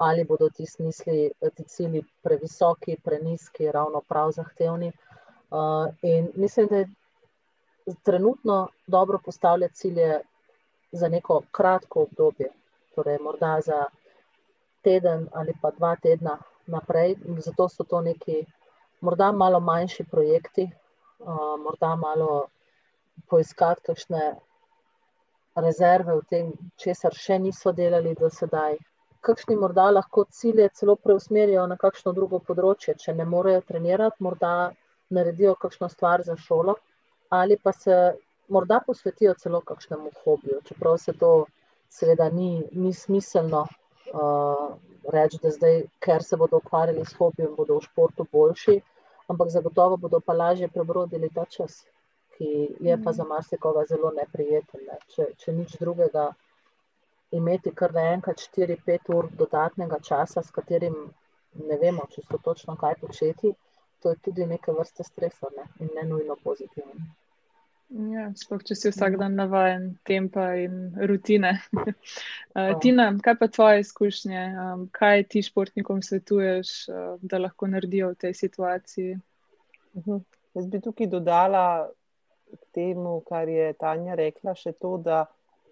ali 0.00 0.24
bodo 0.24 0.48
ti 0.48 0.66
smisli, 0.66 1.30
ti 1.54 1.64
cilji 1.64 2.02
previsoki, 2.22 2.96
preniski, 3.04 3.72
ravno 3.72 4.00
prav 4.00 4.30
zahtevni. 4.32 4.92
Uh, 5.50 5.92
in 6.02 6.30
mislim, 6.34 6.66
da 6.66 6.76
je 6.76 6.88
trenutno 8.02 8.68
dobro 8.86 9.18
postavljati 9.24 9.74
cilje 9.74 10.20
za 10.92 11.08
neko 11.08 11.42
kratko 11.52 12.02
obdobje, 12.02 12.48
torej 12.94 13.18
morda 13.18 13.58
za 13.60 13.84
teden 14.82 15.28
ali 15.32 15.52
pa 15.62 15.70
dva 15.70 15.96
tedna 15.96 16.38
naprej. 16.66 17.16
Zato 17.38 17.68
so 17.68 17.84
to 17.84 18.00
neki 18.00 18.44
morda 19.00 19.32
malo 19.32 19.60
manjši 19.60 20.04
projekti, 20.04 20.70
morda 21.64 21.96
malo 21.96 22.46
poiskati 23.28 23.82
kakšne 23.82 24.34
rezerve 25.54 26.14
v 26.14 26.22
tem, 26.30 26.52
česar 26.76 27.14
še 27.14 27.38
niso 27.38 27.72
delali 27.72 28.14
do 28.14 28.30
sedaj. 28.30 28.78
Kakšni 29.20 29.56
morda 29.60 29.90
lahko 29.90 30.24
cilje 30.32 30.68
celo 30.74 30.96
preusmerijo 30.96 31.66
na 31.68 31.76
kakšno 31.76 32.12
drugo 32.16 32.38
področje, 32.40 32.94
če 33.02 33.14
ne 33.14 33.26
morejo 33.28 33.60
trenirati, 33.68 34.22
morda 34.24 34.52
naredijo 35.10 35.54
kakšno 35.60 35.88
stvar 35.92 36.24
za 36.24 36.36
šolo, 36.40 36.76
ali 37.40 37.58
pa 37.60 37.72
se 37.72 37.96
morda 38.48 38.80
posvetijo 38.86 39.34
celo 39.42 39.60
kakšnemu 39.60 40.10
hobiju, 40.24 40.60
čeprav 40.68 40.96
se 40.98 41.12
to 41.12 41.32
seveda 41.90 42.30
ni, 42.30 42.62
ni 42.72 42.92
smiselno 42.94 43.66
uh, 43.66 44.64
reči, 45.12 45.38
da 45.42 45.50
zdaj, 45.50 45.82
ker 46.00 46.24
se 46.24 46.36
bodo 46.36 46.62
ukvarjali 46.62 47.04
s 47.04 47.16
hobijem, 47.18 47.54
bodo 47.56 47.78
v 47.78 47.86
športu 47.86 48.26
boljši, 48.32 48.80
ampak 49.28 49.50
zagotovo 49.50 49.96
bodo 49.96 50.20
pa 50.20 50.34
lažje 50.34 50.68
prebrodili 50.68 51.30
ta 51.34 51.44
čas, 51.44 51.84
ki 52.36 52.50
je 52.80 52.96
pa 53.04 53.12
za 53.12 53.24
marsikoga 53.24 53.84
zelo 53.88 54.10
neprijeten. 54.16 54.86
Ne. 54.86 54.98
Če, 55.14 55.30
če 55.38 55.52
nič 55.52 55.76
drugega, 55.82 56.30
imeti 57.30 57.72
kar 57.74 57.94
naenkrat 57.94 58.42
4-5 58.56 59.14
ur 59.16 59.30
dodatnega 59.42 60.00
časa, 60.02 60.42
s 60.42 60.50
katerim 60.50 60.96
ne 61.70 61.78
vemo, 61.82 62.06
če 62.10 62.22
so 62.26 62.38
točno 62.44 62.76
kaj 62.80 62.98
početi, 63.00 63.52
to 64.00 64.14
je 64.14 64.20
tudi 64.24 64.46
neke 64.46 64.72
vrste 64.72 65.04
stresa 65.04 65.50
ne. 65.56 65.66
in 65.80 65.90
ne 65.94 66.06
nujno 66.08 66.36
pozitivno. 66.44 67.10
Ja, 67.90 68.28
sploh, 68.38 68.60
če 68.62 68.76
si 68.78 68.90
vsak 68.92 69.16
dan 69.18 69.34
navaden 69.34 69.88
tempa 70.06 70.52
in 70.62 70.92
rutine. 71.10 71.56
uh, 71.74 72.70
Tina, 72.82 73.08
kaj 73.18 73.34
pa 73.40 73.48
tvoje 73.50 73.80
izkušnje? 73.82 74.44
Um, 74.62 74.84
kaj 74.94 75.24
ti 75.32 75.42
športnikom 75.42 75.98
svetuješ, 76.06 76.70
uh, 76.86 77.16
da 77.22 77.42
lahko 77.42 77.66
naredijo 77.66 78.12
v 78.12 78.20
tej 78.26 78.36
situaciji? 78.44 79.16
Uh 79.94 80.04
-huh. 80.06 80.22
Jaz 80.54 80.70
bi 80.70 80.80
tukaj 80.80 81.06
dodala 81.10 81.90
k 82.52 82.62
temu, 82.74 83.20
kar 83.26 83.48
je 83.48 83.72
Tanja 83.72 84.14
rekla, 84.14 84.54
še 84.54 84.72
to, 84.72 84.96
da 84.96 85.24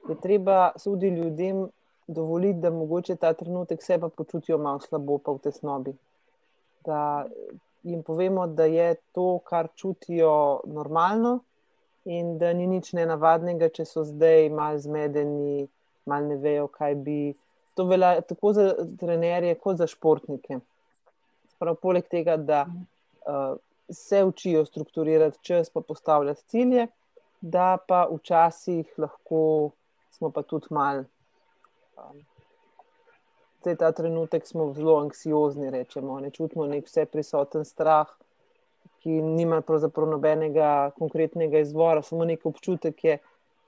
je 0.09 0.21
treba 0.23 0.71
tudi 0.85 1.09
ljudem 1.09 1.69
dovoliti, 2.07 2.59
da 2.59 2.71
mogoče 2.71 3.17
ta 3.17 3.33
trenutek 3.33 3.83
sebe 3.83 4.09
počutijo 4.09 4.59
malo 4.59 4.81
slabo, 4.81 5.19
pa 5.19 5.33
v 5.33 5.39
tesnobi. 5.39 5.93
Da 6.85 7.27
jim 7.83 8.03
povemo, 8.03 8.47
da 8.47 8.65
je 8.65 8.95
to, 9.13 9.39
kar 9.45 9.69
čutijo, 9.77 10.61
normalno 10.65 11.41
in 12.05 12.39
da 12.39 12.53
ni 12.53 12.67
nič 12.67 12.93
nenavadnega, 12.97 13.69
če 13.69 13.85
so 13.85 14.05
zdaj 14.09 14.49
malo 14.49 14.81
zmedeni, 14.81 15.67
malo 16.09 16.33
ne 16.33 16.37
vejo, 16.41 16.69
kaj 16.73 16.95
bi. 16.95 17.35
To 17.77 17.85
velja 17.87 18.21
tako 18.25 18.53
za 18.57 18.71
trenerje, 19.01 19.55
kot 19.61 19.77
za 19.79 19.87
športnike. 19.87 20.59
Prav 21.59 21.77
poleg 21.83 22.09
tega, 22.09 22.37
da 22.37 22.65
uh, 22.65 23.59
se 23.93 24.25
učijo 24.25 24.65
strukturirati 24.65 25.39
čas, 25.43 25.71
pa 25.71 25.81
postavljati 25.81 26.43
cilje, 26.49 26.87
da 27.41 27.77
pa 27.87 28.07
včasih 28.11 28.95
lahko 28.99 29.71
smo 30.19 30.31
pa 30.31 30.43
tudi 30.43 30.67
mal. 30.71 31.05
Um, 31.99 32.23
zdaj, 33.61 33.77
ta 33.81 33.93
trenutek 33.93 34.47
smo 34.47 34.73
zelo 34.75 35.01
anksiozni, 35.01 35.71
rečemo, 35.71 36.21
ne 36.21 36.31
čutimo 36.31 36.67
nek 36.67 36.87
vse 36.87 37.07
prisoten 37.11 37.65
strah 37.65 38.19
ki 39.03 39.23
nima 39.23 39.61
pravzaprav 39.61 40.09
nobenega 40.09 40.91
konkretnega 40.99 41.59
izvora, 41.59 42.03
samo 42.03 42.25
nek 42.25 42.47
občutek 42.47 43.05
je. 43.05 43.19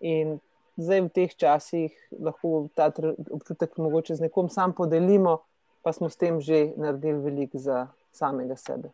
In 0.01 0.39
zdaj 0.77 1.01
v 1.07 1.11
teh 1.15 1.35
časih 1.37 1.95
lahko 2.19 2.69
ta 2.75 2.91
občutek 3.31 3.77
mogoče 3.79 4.17
z 4.17 4.27
nekom 4.27 4.51
sam 4.51 4.73
podelimo, 4.73 5.39
pa 5.83 5.93
smo 5.93 6.11
s 6.11 6.17
tem 6.17 6.41
že 6.41 6.73
naredili 6.77 7.21
veliko 7.21 7.59
za 7.59 7.87
samega 8.13 8.57
sebe. 8.57 8.91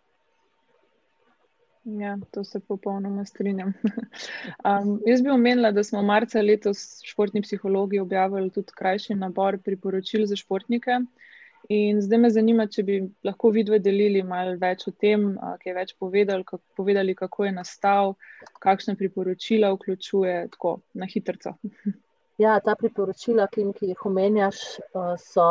Ja, 1.87 2.17
to 2.31 2.45
se 2.45 2.61
popolnoma 2.61 3.25
strinjam. 3.25 3.73
Um, 4.67 5.01
jaz 5.07 5.23
bi 5.23 5.31
omenila, 5.31 5.71
da 5.71 5.85
smo 5.85 6.01
marca 6.03 6.41
letos 6.43 7.01
športni 7.07 7.43
psihologi 7.43 8.01
objavili 8.01 8.51
tudi 8.51 8.73
krajši 8.75 9.15
nabor 9.15 9.59
priporočil 9.63 10.25
za 10.27 10.37
športnike. 10.37 10.99
In 11.69 12.01
zdaj 12.03 12.19
me 12.19 12.31
zanima, 12.31 12.67
če 12.67 12.83
bi 12.83 12.97
lahko 13.27 13.51
vidve 13.55 13.79
delili 13.83 14.23
malo 14.23 14.57
več 14.59 14.87
o 14.89 14.93
tem, 14.95 15.29
kaj 15.63 15.75
več 15.75 15.93
povedali, 15.99 16.45
kako, 16.47 16.63
povedali, 16.79 17.15
kako 17.15 17.47
je 17.47 17.53
nastal, 17.53 18.15
kakšne 18.63 18.97
priporočila 18.97 19.73
vključuje, 19.75 20.35
tako 20.57 20.81
na 20.95 21.07
hitro. 21.07 21.55
Ja, 22.37 22.59
ta 22.61 22.75
priporočila, 22.77 23.47
ki 23.49 23.63
jih 23.81 24.01
omenjaš, 24.05 24.59
so 25.23 25.45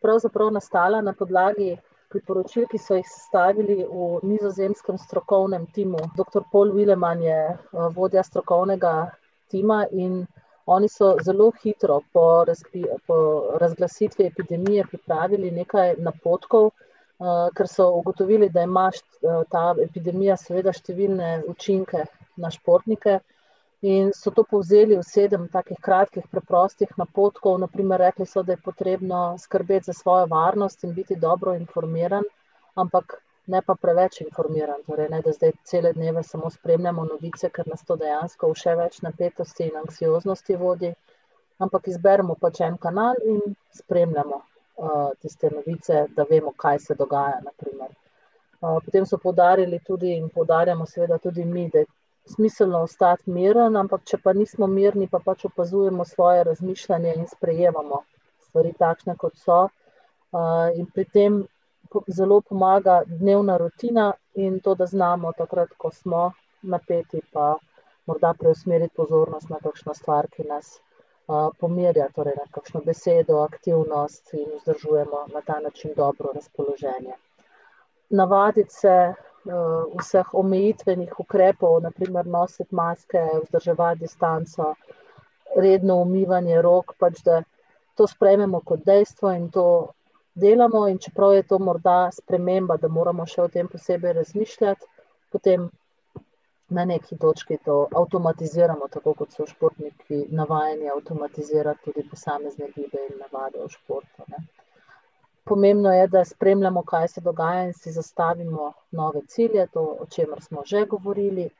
pravzaprav 0.00 0.54
nastala 0.56 1.02
na 1.04 1.12
podlagi 1.12 1.74
priporočil, 2.14 2.68
ki 2.70 2.78
so 2.78 2.96
jih 3.00 3.10
stavili 3.10 3.82
v 3.82 4.08
nizozemskem 4.22 4.98
strokovnem 5.02 5.66
timu. 5.74 6.00
Dr. 6.16 6.46
Paul 6.52 6.72
Willeman 6.76 7.20
je 7.26 7.40
vodja 7.98 8.22
strokovnega 8.22 8.94
tima 9.50 9.84
in 9.90 10.24
Oni 10.66 10.88
so 10.88 11.16
zelo 11.22 11.50
hitro 11.62 12.00
po, 12.12 12.44
razpi, 12.48 12.84
po 13.06 13.16
razglasitvi 13.60 14.26
epidemije 14.26 14.84
pripravili 14.88 15.50
nekaj 15.50 15.94
napotkov, 15.98 16.70
uh, 16.70 17.50
ker 17.56 17.68
so 17.68 17.90
ugotovili, 17.98 18.48
da 18.48 18.62
ima 18.64 18.86
uh, 18.88 19.42
ta 19.50 19.64
epidemija 19.84 20.36
seveda 20.40 20.72
številne 20.72 21.42
učinke 21.52 22.06
na 22.40 22.50
športnike. 22.50 23.18
In 23.84 24.12
so 24.16 24.30
to 24.30 24.44
povzeli 24.48 24.96
v 24.96 25.04
sedem 25.04 25.42
takih 25.52 25.76
kratkih, 25.76 26.24
preprostih 26.32 26.88
napotkov. 26.96 27.58
Naprimer, 27.60 28.00
rekli 28.00 28.24
so, 28.26 28.42
da 28.42 28.54
je 28.54 28.62
potrebno 28.64 29.36
skrbeti 29.38 29.84
za 29.84 29.92
svojo 29.92 30.26
varnost 30.26 30.84
in 30.84 30.94
biti 30.96 31.16
dobro 31.20 31.52
informiran, 31.54 32.24
ampak 32.74 33.20
ne 33.46 33.60
pa 33.62 33.74
preveč 33.74 34.20
informiran. 34.24 34.80
Torej, 34.86 35.10
ne, 35.12 35.20
da 35.20 35.32
zdaj 35.32 35.52
cele 35.68 35.92
dneve 35.92 36.22
samo 36.22 36.50
spremljamo 36.50 37.04
novice, 37.04 37.50
ker 37.50 37.68
nas 37.68 37.84
to 37.84 37.96
dejansko 38.00 38.48
v 38.52 38.56
še 38.62 38.74
več 38.78 38.96
napetosti 39.04 39.66
in 39.68 39.76
anksioznosti 39.82 40.56
vodi, 40.56 40.94
ampak 41.60 41.90
izberemo 41.92 42.38
pač 42.40 42.62
en 42.64 42.78
kanal 42.80 43.20
in 43.34 43.42
spremljamo 43.82 44.38
uh, 44.38 45.10
tiste 45.20 45.50
novice, 45.52 46.06
da 46.16 46.24
vemo, 46.30 46.54
kaj 46.56 46.80
se 46.86 46.96
dogaja. 46.96 47.36
Uh, 47.44 48.80
potem 48.80 49.04
so 49.04 49.20
podarili 49.20 49.82
tudi 49.84 50.16
in 50.16 50.32
podarjamo, 50.32 50.88
seveda, 50.88 51.20
tudi 51.20 51.44
mi, 51.44 51.68
da 51.68 51.84
je 51.84 51.90
smiselno 52.26 52.82
ostati 52.82 53.30
miren, 53.30 53.76
ampak 53.76 54.04
če 54.08 54.18
pa 54.24 54.32
nismo 54.32 54.66
mirni, 54.66 55.08
pa 55.08 55.20
pač 55.24 55.44
opazujemo 55.44 56.04
svoje 56.04 56.44
razmišljanje 56.44 57.14
in 57.16 57.26
sprejemamo 57.28 58.00
stvari 58.54 58.72
takšne, 58.78 59.16
kot 59.18 59.36
so. 59.36 59.64
Uh, 60.34 60.70
in 60.78 60.86
pri 60.86 61.04
tem 61.12 61.42
zelo 62.08 62.40
pomaga 62.40 63.02
dnevna 63.06 63.56
rutina 63.58 64.12
in 64.34 64.60
to, 64.60 64.74
da 64.74 64.86
znamo 64.86 65.32
takrat, 65.38 65.74
ko 65.78 65.90
smo 65.90 66.32
napeti, 66.62 67.20
pa 67.32 67.54
morda 68.06 68.34
preusmeriti 68.38 68.94
pozornost 68.96 69.50
na 69.50 69.58
kakšno 69.62 69.94
stvar, 69.94 70.28
ki 70.30 70.46
nas 70.48 70.78
uh, 70.78 71.50
pomirja, 71.60 72.08
torej 72.16 72.38
na 72.38 72.46
kakšno 72.54 72.82
besedo, 72.86 73.42
aktivnost 73.44 74.34
in 74.34 74.48
vzdržujemo 74.56 75.26
na 75.34 75.40
ta 75.46 75.60
način 75.60 75.94
dobro 75.96 76.32
razpoloženje. 76.34 77.14
Navaditi 78.10 78.74
se 78.74 78.96
vseh 79.44 80.34
omejitvenih 80.34 81.20
ukrepov, 81.20 81.82
naprimer 81.82 82.26
nositi 82.26 82.74
maske, 82.74 83.22
vzdrževati 83.44 84.00
distanco, 84.00 84.74
redno 85.56 86.00
umivanje 86.02 86.62
rok, 86.62 86.94
pač 86.98 87.20
da 87.22 87.42
to 87.94 88.06
sprejmemo 88.06 88.60
kot 88.60 88.84
dejstvo 88.84 89.30
in 89.36 89.50
to 89.50 89.66
delamo, 90.34 90.88
in 90.88 90.98
čeprav 90.98 91.34
je 91.34 91.42
to 91.42 91.58
morda 91.58 92.10
sprememba, 92.12 92.76
da 92.76 92.88
moramo 92.88 93.26
še 93.26 93.42
o 93.42 93.48
tem 93.48 93.68
posebej 93.68 94.12
razmišljati, 94.12 94.86
potem 95.30 95.70
na 96.68 96.84
neki 96.84 97.18
točki 97.20 97.58
to 97.64 97.76
avtomatiziramo, 97.92 98.88
tako 98.90 99.14
kot 99.14 99.32
so 99.36 99.46
športniki 99.46 100.24
navajeni 100.30 100.90
avtomatizirati 100.90 101.84
tudi 101.84 102.08
posamezne 102.10 102.70
gibe 102.74 103.06
in 103.10 103.20
navade 103.20 103.60
v 103.62 103.68
športu. 103.70 104.26
Ne. 104.28 104.42
Pomembno 105.44 105.92
je, 105.92 106.06
da 106.08 106.24
spremljamo, 106.24 106.82
kaj 106.82 107.08
se 107.08 107.20
dogaja, 107.20 107.64
in 107.68 107.72
si 107.72 107.92
zastavimo 107.92 108.72
nove 108.90 109.20
cilje, 109.28 109.66
to, 109.72 109.82
o 110.00 110.06
čemer 110.06 110.42
smo 110.42 110.62
že 110.64 110.86
govorili. 110.86 111.50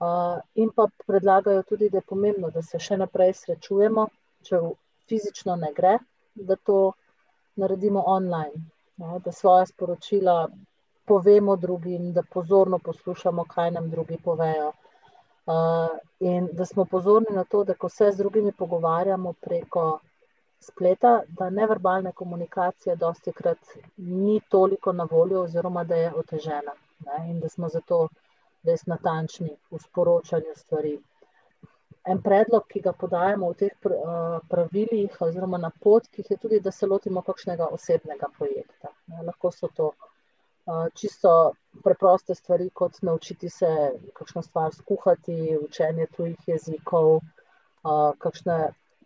Uh, 0.00 0.40
in 0.54 0.70
pa 0.70 0.86
predlagajo 1.06 1.62
tudi, 1.62 1.90
da 1.90 1.98
je 1.98 2.06
pomembno, 2.08 2.50
da 2.54 2.62
se 2.62 2.78
še 2.78 2.96
naprej 2.96 3.32
srečujemo, 3.34 4.06
če 4.46 4.60
fizično 5.10 5.56
ne 5.56 5.72
gre, 5.74 5.96
da 6.34 6.56
to 6.56 6.92
naredimo 7.58 8.04
online, 8.06 8.62
no, 8.96 9.18
da 9.24 9.32
svoje 9.32 9.66
sporočila 9.66 10.36
povemo 11.04 11.56
drugim, 11.56 12.12
da 12.12 12.22
pozorno 12.22 12.78
poslušamo, 12.78 13.44
kaj 13.44 13.70
nam 13.70 13.90
drugi 13.90 14.20
povejo. 14.24 14.72
Uh, 15.48 15.98
in 16.20 16.48
da 16.52 16.64
smo 16.64 16.84
pozorni 16.84 17.34
na 17.34 17.44
to, 17.44 17.64
da 17.64 17.74
ko 17.74 17.88
se 17.88 18.12
z 18.12 18.16
drugimi 18.16 18.52
pogovarjamo 18.52 19.32
preko 19.40 19.98
spleta, 20.60 21.22
da 21.28 21.50
neverbalne 21.50 22.12
komunikacije 22.12 22.96
dosti 22.96 23.32
krat 23.32 23.58
ni 23.96 24.40
toliko 24.48 24.92
na 24.92 25.08
voljo, 25.10 25.42
oziroma 25.42 25.84
da 25.84 25.96
je 25.96 26.12
otežena 26.14 26.74
ne, 27.06 27.30
in 27.30 27.40
da 27.40 27.48
smo 27.48 27.68
zato 27.68 28.08
res 28.64 28.86
natančni 28.86 29.50
v 29.70 29.78
sporočanju 29.82 30.54
stvari. 30.56 30.98
En 32.08 32.22
predlog, 32.22 32.64
ki 32.68 32.80
ga 32.80 32.92
podajamo 32.92 33.50
v 33.52 33.56
teh 33.62 33.88
pravilih, 34.48 35.16
oziroma 35.20 35.58
na 35.58 35.70
potkih, 35.84 36.30
je 36.30 36.36
tudi, 36.36 36.60
da 36.60 36.72
se 36.72 36.86
lotimo 36.86 37.22
kakšnega 37.22 37.68
osebnega 37.76 38.30
projekta. 38.38 38.92
Ne, 39.06 39.22
lahko 39.28 39.50
so 39.52 39.68
to 39.76 39.90
čisto 40.94 41.52
preproste 41.84 42.34
stvari, 42.34 42.70
kot 42.70 43.02
naučiti 43.02 43.48
se 43.48 43.68
kakšno 44.12 44.42
stvar 44.42 44.72
skuhati, 44.74 45.58
učenje 45.64 46.06
tujih 46.16 46.48
jezikov, 46.48 47.20
kakšne 48.18 48.58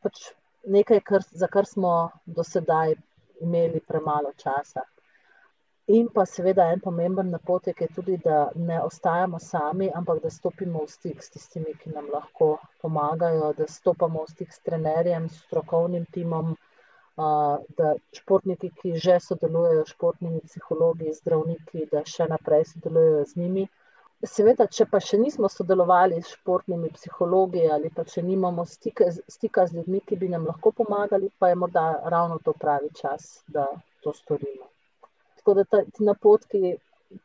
pač 0.02 0.22
nekaj, 0.64 1.00
kar, 1.00 1.22
za 1.30 1.46
kar 1.46 1.66
smo 1.66 2.10
do 2.26 2.44
sedaj 2.44 2.94
imeli 3.40 3.80
premalo 3.80 4.32
časa. 4.36 4.82
In 5.86 6.08
pa 6.14 6.22
seveda 6.26 6.68
en 6.72 6.80
pomemben 6.80 7.30
napotek 7.30 7.80
je 7.80 7.88
tudi, 7.94 8.16
da 8.24 8.50
ne 8.54 8.78
ostajamo 8.82 9.38
sami, 9.38 9.90
ampak 9.94 10.20
da 10.22 10.30
stopimo 10.30 10.84
v 10.84 10.88
stik 10.88 11.22
s 11.22 11.30
tistimi, 11.34 11.74
ki 11.74 11.90
nam 11.90 12.06
lahko 12.12 12.58
pomagajo, 12.82 13.52
da 13.58 13.66
stopimo 13.66 14.22
v 14.22 14.30
stik 14.30 14.52
s 14.52 14.62
trenerjem, 14.62 15.26
s 15.28 15.42
strokovnim 15.42 16.06
timom, 16.14 16.54
da 17.16 17.94
športniki, 18.14 18.70
ki 18.78 18.94
že 18.96 19.18
sodelujejo, 19.20 19.84
športnimi 19.90 20.40
psihologi, 20.46 21.12
zdravniki, 21.18 21.88
da 21.90 22.04
še 22.06 22.30
naprej 22.30 22.64
sodelujejo 22.70 23.24
z 23.24 23.42
njimi. 23.42 23.66
Seveda, 24.22 24.68
če 24.70 24.84
pa 24.86 25.00
še 25.02 25.18
nismo 25.18 25.48
sodelovali 25.50 26.20
s 26.22 26.36
športnimi 26.36 26.92
psihologi 26.94 27.64
ali 27.76 27.88
pa 27.90 28.04
če 28.06 28.22
nimamo 28.22 28.64
stika, 28.70 29.08
stika 29.34 29.64
z 29.66 29.80
ljudmi, 29.80 30.00
ki 30.06 30.18
bi 30.20 30.28
nam 30.30 30.46
lahko 30.46 30.70
pomagali, 30.78 31.30
pa 31.42 31.50
je 31.50 31.56
morda 31.58 31.86
ravno 32.14 32.38
to 32.44 32.54
pravi 32.54 32.92
čas, 32.94 33.42
da 33.48 33.66
to 34.04 34.12
storimo. 34.14 34.68
Tako 35.40 35.54
da 35.58 35.64
ti 35.82 36.06
napotki, 36.06 36.76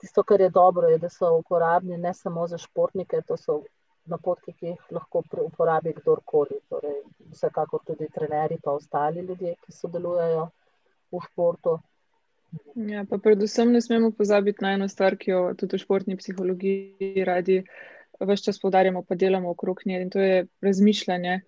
tisto, 0.02 0.24
kar 0.24 0.42
je 0.42 0.50
dobro, 0.50 0.90
je, 0.90 0.98
da 0.98 1.10
so 1.14 1.30
uporabni 1.38 1.98
ne 2.02 2.14
samo 2.18 2.48
za 2.48 2.58
športnike, 2.58 3.22
to 3.28 3.38
so 3.38 3.60
napotki, 4.10 4.56
ki 4.58 4.72
jih 4.72 4.90
lahko 4.98 5.22
uporabi 5.44 5.94
kdorkoli, 6.00 6.58
torej 6.70 6.98
vsekakor 7.36 7.86
tudi 7.86 8.10
trenerji, 8.10 8.58
pa 8.64 8.74
ostali 8.74 9.22
ljudje, 9.22 9.54
ki 9.62 9.78
sodelujejo 9.82 10.50
v 11.14 11.22
športu. 11.30 11.78
Ja, 12.76 13.04
pa 13.10 13.18
predvsem 13.18 13.72
ne 13.72 13.82
smemo 13.82 14.12
pozabiti 14.12 14.64
na 14.64 14.74
eno 14.78 14.88
stvar, 14.88 15.18
ki 15.18 15.32
jo 15.32 15.42
tudi 15.58 15.76
v 15.76 15.82
športni 15.82 16.18
psihologiji 16.18 17.26
radi 17.28 17.62
vse 18.20 18.44
čas 18.44 18.60
poudarjamo, 18.62 19.04
pa 19.04 19.16
delamo 19.16 19.50
okrog 19.50 19.82
nje, 19.86 20.02
in 20.02 20.10
to 20.10 20.20
je 20.20 20.46
razmišljanje. 20.62 21.42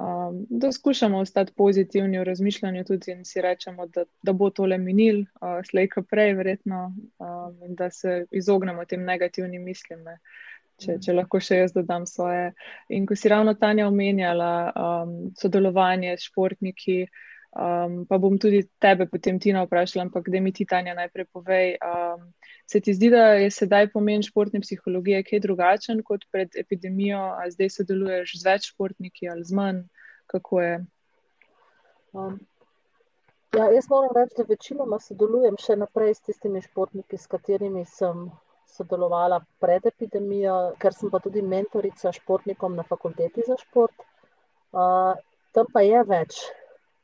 Um, 0.00 0.46
da 0.50 0.72
skušamo 0.72 1.18
ostati 1.18 1.52
pozitivni 1.56 2.18
v 2.18 2.24
razmišljanju, 2.24 2.84
tudi 2.84 3.10
in 3.12 3.24
si 3.24 3.40
rečemo, 3.40 3.86
da, 3.86 4.04
da 4.22 4.32
bo 4.32 4.50
tole 4.50 4.78
minil, 4.78 5.24
uh, 5.40 5.58
slej, 5.70 5.90
kot 5.92 6.06
prej, 6.08 6.32
verjetno, 6.38 6.86
um, 7.18 7.58
in 7.66 7.74
da 7.74 7.90
se 7.90 8.24
izognemo 8.30 8.84
tem 8.84 9.04
negativnim 9.04 9.64
mislim. 9.64 10.06
Ne. 10.06 10.16
Če, 10.80 10.96
če 11.04 11.12
lahko 11.12 11.40
še 11.44 11.58
jaz 11.58 11.74
dodam 11.76 12.06
svoje. 12.08 12.54
In 12.88 13.04
ko 13.06 13.16
si 13.18 13.28
ravno 13.28 13.52
Tanja 13.54 13.88
omenjala 13.90 14.52
um, 14.70 15.12
sodelovanje 15.36 16.14
s 16.16 16.30
športniki, 16.30 17.02
Um, 17.50 18.06
pa 18.06 18.14
bom 18.18 18.38
tudi 18.38 18.62
tebe 18.78 19.08
potem 19.10 19.38
Tina 19.42 19.64
vprašala, 19.66 20.04
ampak 20.06 20.28
da 20.30 20.40
mi 20.40 20.52
ti 20.54 20.62
Tanja 20.64 20.94
najprej 20.94 21.26
povej. 21.34 21.78
Um, 21.82 22.28
se 22.66 22.80
ti 22.80 22.94
zdi, 22.94 23.10
da 23.10 23.34
je 23.42 23.50
sedaj 23.50 23.88
pomen 23.90 24.22
športne 24.22 24.60
psihologije 24.62 25.24
kaj 25.26 25.42
drugačen 25.42 26.02
kot 26.06 26.28
pred 26.30 26.54
epidemijo, 26.54 27.18
ali 27.18 27.50
zdaj 27.50 27.72
sodeluješ 27.74 28.36
z 28.38 28.46
več 28.46 28.68
športniki 28.70 29.28
ali 29.28 29.42
z 29.44 29.58
manj? 29.58 29.80
Kako 30.30 30.60
je? 30.62 30.76
Um, 32.14 32.38
ja, 33.58 33.66
jaz 33.74 33.90
moram 33.90 34.14
reči, 34.14 34.38
da 34.38 34.46
večinoma 34.46 35.00
sodelujem 35.02 35.58
še 35.58 35.74
naprej 35.82 36.14
s 36.14 36.26
tistimi 36.30 36.62
športniki, 36.62 37.18
s 37.18 37.26
katerimi 37.26 37.82
sem 37.82 38.28
sodelovala 38.70 39.40
pred 39.58 39.90
epidemijo, 39.90 40.76
ker 40.78 40.94
sem 40.94 41.10
pa 41.10 41.18
tudi 41.18 41.42
mentorica 41.42 42.14
športnikom 42.14 42.78
na 42.78 42.86
fakulteti 42.86 43.42
za 43.42 43.58
šport. 43.58 44.06
Uh, 44.70 45.18
tam 45.50 45.66
pa 45.74 45.82
je 45.82 46.06
več 46.06 46.44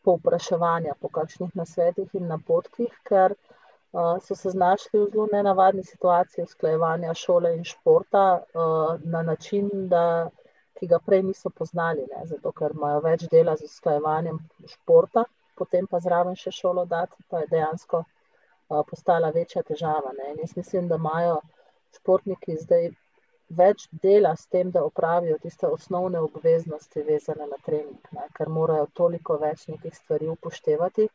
povpraševanja 0.07 0.95
po 1.01 1.11
kakšnih 1.19 1.53
nasvetih 1.61 2.15
in 2.19 2.27
napotkih, 2.31 2.93
ker 3.11 3.35
uh, 3.35 4.17
so 4.23 4.37
se 4.39 4.53
znašli 4.55 5.01
v 5.01 5.07
zelo 5.13 5.29
nenavadni 5.33 5.85
situaciji 5.85 6.47
usklajevanja 6.49 7.15
šole 7.15 7.55
in 7.57 7.65
športa 7.65 8.27
uh, 8.39 9.01
na 9.05 9.23
način, 9.23 9.71
da, 9.93 10.05
ki 10.79 10.91
ga 10.93 11.01
prej 11.07 11.23
niso 11.31 11.51
poznali, 11.51 12.05
ne, 12.13 12.27
zato 12.33 12.53
ker 12.53 12.77
imajo 12.77 13.01
več 13.09 13.27
dela 13.33 13.57
z 13.57 13.71
usklajevanjem 13.71 14.39
športa, 14.75 15.25
potem 15.57 15.89
pa 15.91 16.01
zraven 16.05 16.37
še 16.37 16.53
šolo 16.53 16.85
dati, 16.85 17.23
pa 17.31 17.43
je 17.43 17.51
dejansko 17.55 18.05
uh, 18.05 18.83
postala 18.91 19.33
večja 19.35 19.63
težava. 19.63 20.13
Ne. 20.21 20.33
In 20.35 20.45
jaz 20.45 20.57
mislim, 20.57 20.89
da 20.93 21.01
imajo 21.01 21.41
športniki 21.97 22.59
zdaj 22.61 22.91
več 23.49 23.87
dela 24.03 24.35
s 24.37 24.47
tem, 24.47 24.71
da 24.71 24.85
opravijo 24.85 25.39
tiste 25.39 25.67
osnovne 25.67 26.21
obveznosti, 26.21 27.03
vezane 27.03 27.47
na 27.47 27.59
trening, 27.67 28.11
ne, 28.13 28.27
ker 28.35 28.49
morajo 28.49 28.87
toliko 28.95 29.39
več 29.39 29.67
nekih 29.69 29.95
stvari 29.95 30.29
upoštevati. 30.29 31.09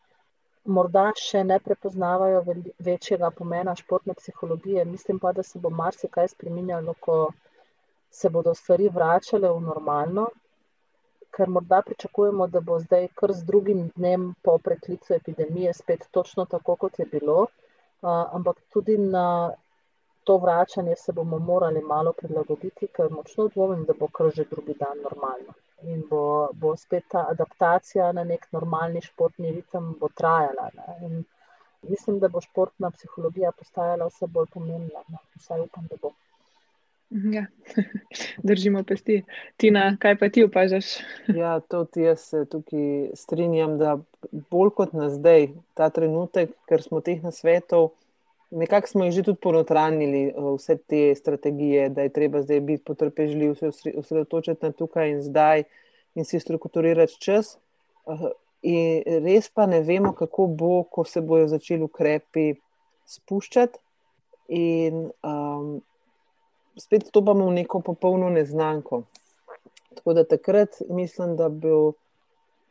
Morda 0.66 1.08
še 1.18 1.44
ne 1.44 1.58
prepoznavajo 1.60 2.44
večjega 2.80 3.32
pomena 3.32 3.76
športne 3.76 4.14
psihologije, 4.14 4.86
mislim 4.86 5.20
pa, 5.20 5.32
da 5.34 5.44
se 5.44 5.60
bo 5.60 5.70
marsikaj 5.70 6.28
spremenjalo, 6.36 6.94
ko 7.00 7.18
se 8.12 8.30
bodo 8.30 8.54
stvari 8.54 8.90
vračale 8.90 9.50
v 9.50 9.64
normalno, 9.66 10.28
ker 11.32 11.50
morda 11.50 11.82
pričakujemo, 11.82 12.48
da 12.48 12.62
bo 12.62 12.78
zdaj 12.80 13.08
kar 13.16 13.34
z 13.34 13.48
drugim 13.48 13.88
dnem 13.96 14.34
po 14.44 14.58
preklicu 14.58 15.16
epidemije 15.16 15.74
spet 15.74 16.08
točno 16.12 16.46
tako, 16.46 16.76
kot 16.76 17.00
je 17.00 17.06
bilo, 17.06 17.48
ampak 18.02 18.62
tudi 18.70 18.98
na 18.98 19.26
to 20.24 20.38
vračanje 20.38 20.96
se 20.96 21.12
bomo 21.12 21.40
morali 21.40 21.82
malo 21.82 22.14
prilagoditi, 22.14 22.88
ker 22.88 23.12
močno 23.12 23.48
dvomim, 23.48 23.86
da 23.86 23.94
bo 24.00 24.08
kar 24.08 24.32
že 24.36 24.46
drugi 24.52 24.74
dan 24.80 24.98
normalno. 25.04 25.54
In 25.84 26.04
bo, 26.10 26.50
bo 26.54 26.76
spet 26.78 27.04
ta 27.10 27.26
adaptacija 27.30 28.12
na 28.12 28.24
nek 28.24 28.48
normalni 28.52 29.02
športni 29.02 29.52
ritem 29.52 29.96
trajala. 30.18 30.70
Mislim, 31.82 32.20
da 32.20 32.28
bo 32.28 32.42
športna 32.42 32.92
psihologija 32.92 33.52
postajala 33.52 34.08
vse 34.08 34.28
bolj 34.28 34.52
pomembna. 34.54 35.02
Ne? 35.10 35.18
Vsaj 35.36 35.66
upam, 35.66 35.88
da 35.90 35.98
bo. 36.02 36.14
Ja, 37.12 37.46
držimo 38.50 38.84
pesti. 38.84 39.24
Tina, 39.58 39.98
kaj 40.00 40.18
pa 40.18 40.30
ti 40.30 40.44
opažaš? 40.44 40.86
Ja, 41.42 41.60
tudi 41.60 42.06
jaz 42.06 42.20
se 42.20 42.46
tukaj 42.46 43.10
strinjam, 43.16 43.78
da 43.78 43.98
bolj 44.32 44.70
kot 44.78 44.94
na 44.94 45.10
zdaj, 45.10 45.50
ta 45.74 45.90
trenutek, 45.90 46.54
ker 46.70 46.86
smo 46.86 47.02
teh 47.02 47.24
nasvetov 47.24 47.90
nekako 48.52 48.88
smo 48.88 49.04
jih 49.04 49.14
že 49.14 49.24
tudi 49.24 49.40
ponotranili, 49.42 50.24
eh, 50.28 50.34
vse 50.58 50.78
te 50.78 51.16
strategije, 51.16 51.90
da 51.90 52.02
je 52.02 52.10
treba 52.10 52.42
zdaj 52.42 52.60
biti 52.60 52.84
potrpežljiv, 52.84 53.56
se 53.56 53.72
osredotočiti 53.98 54.66
na 54.66 54.72
tukaj 54.72 55.10
in 55.10 55.22
zdaj 55.22 55.64
in 56.16 56.26
si 56.26 56.40
strukturirati 56.40 57.20
čas. 57.20 57.58
Eh, 58.08 58.30
in 58.62 59.04
res 59.26 59.50
pa 59.50 59.66
ne 59.66 59.82
vemo, 59.82 60.14
kako 60.14 60.48
bo, 60.48 60.84
ko 60.84 61.04
se 61.04 61.22
bodo 61.22 61.48
začeli 61.48 61.84
ukrepi 61.84 62.54
spuščati, 63.06 63.80
in 64.52 65.10
um, 65.24 65.82
spet 66.76 67.08
stopamo 67.08 67.46
v 67.48 67.54
neko 67.54 67.80
popolno 67.80 68.30
neznanko. 68.30 69.04
Tako 69.96 70.14
da 70.14 70.24
takrat 70.24 70.82
mislim, 70.90 71.36
da 71.36 71.50
bo 71.50 71.94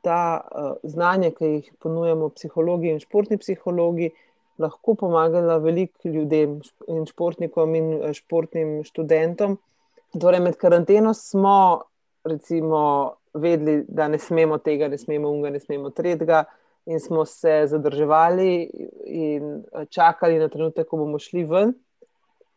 ta 0.01 0.41
uh, 0.41 0.77
znanje, 0.83 1.31
ki 1.31 1.45
jih 1.45 1.73
ponujamo 1.81 2.29
psihologi 2.37 2.93
in 2.93 3.01
športni 3.01 3.39
psihologi, 3.41 4.11
uh, 4.13 4.30
lahko 4.61 4.95
pomagala 4.95 5.59
veliko 5.59 6.09
ljudem 6.09 6.61
in 6.89 7.07
športnikom 7.09 7.75
in 7.75 7.93
eh, 7.99 8.15
športnim 8.15 8.81
študentom. 8.85 9.59
Torej, 10.21 10.41
med 10.41 10.57
karanteno 10.59 11.15
smo 11.15 11.83
recimo, 12.25 13.13
vedeli, 13.35 13.85
da 13.89 14.09
ne 14.09 14.19
smemo 14.19 14.59
tega, 14.59 14.89
ne 14.89 14.99
smemo 14.99 15.31
unga, 15.31 15.51
ne 15.51 15.61
smemo 15.61 15.91
tretjega, 15.91 16.45
in 16.87 17.01
smo 17.01 17.25
se 17.25 17.63
zadrževali 17.67 18.71
in 19.07 19.63
eh, 19.73 19.87
čakali 19.87 20.39
na 20.39 20.49
trenutek, 20.49 20.89
ko 20.89 20.97
bomo 20.97 21.19
šli 21.19 21.45
ven. 21.45 21.75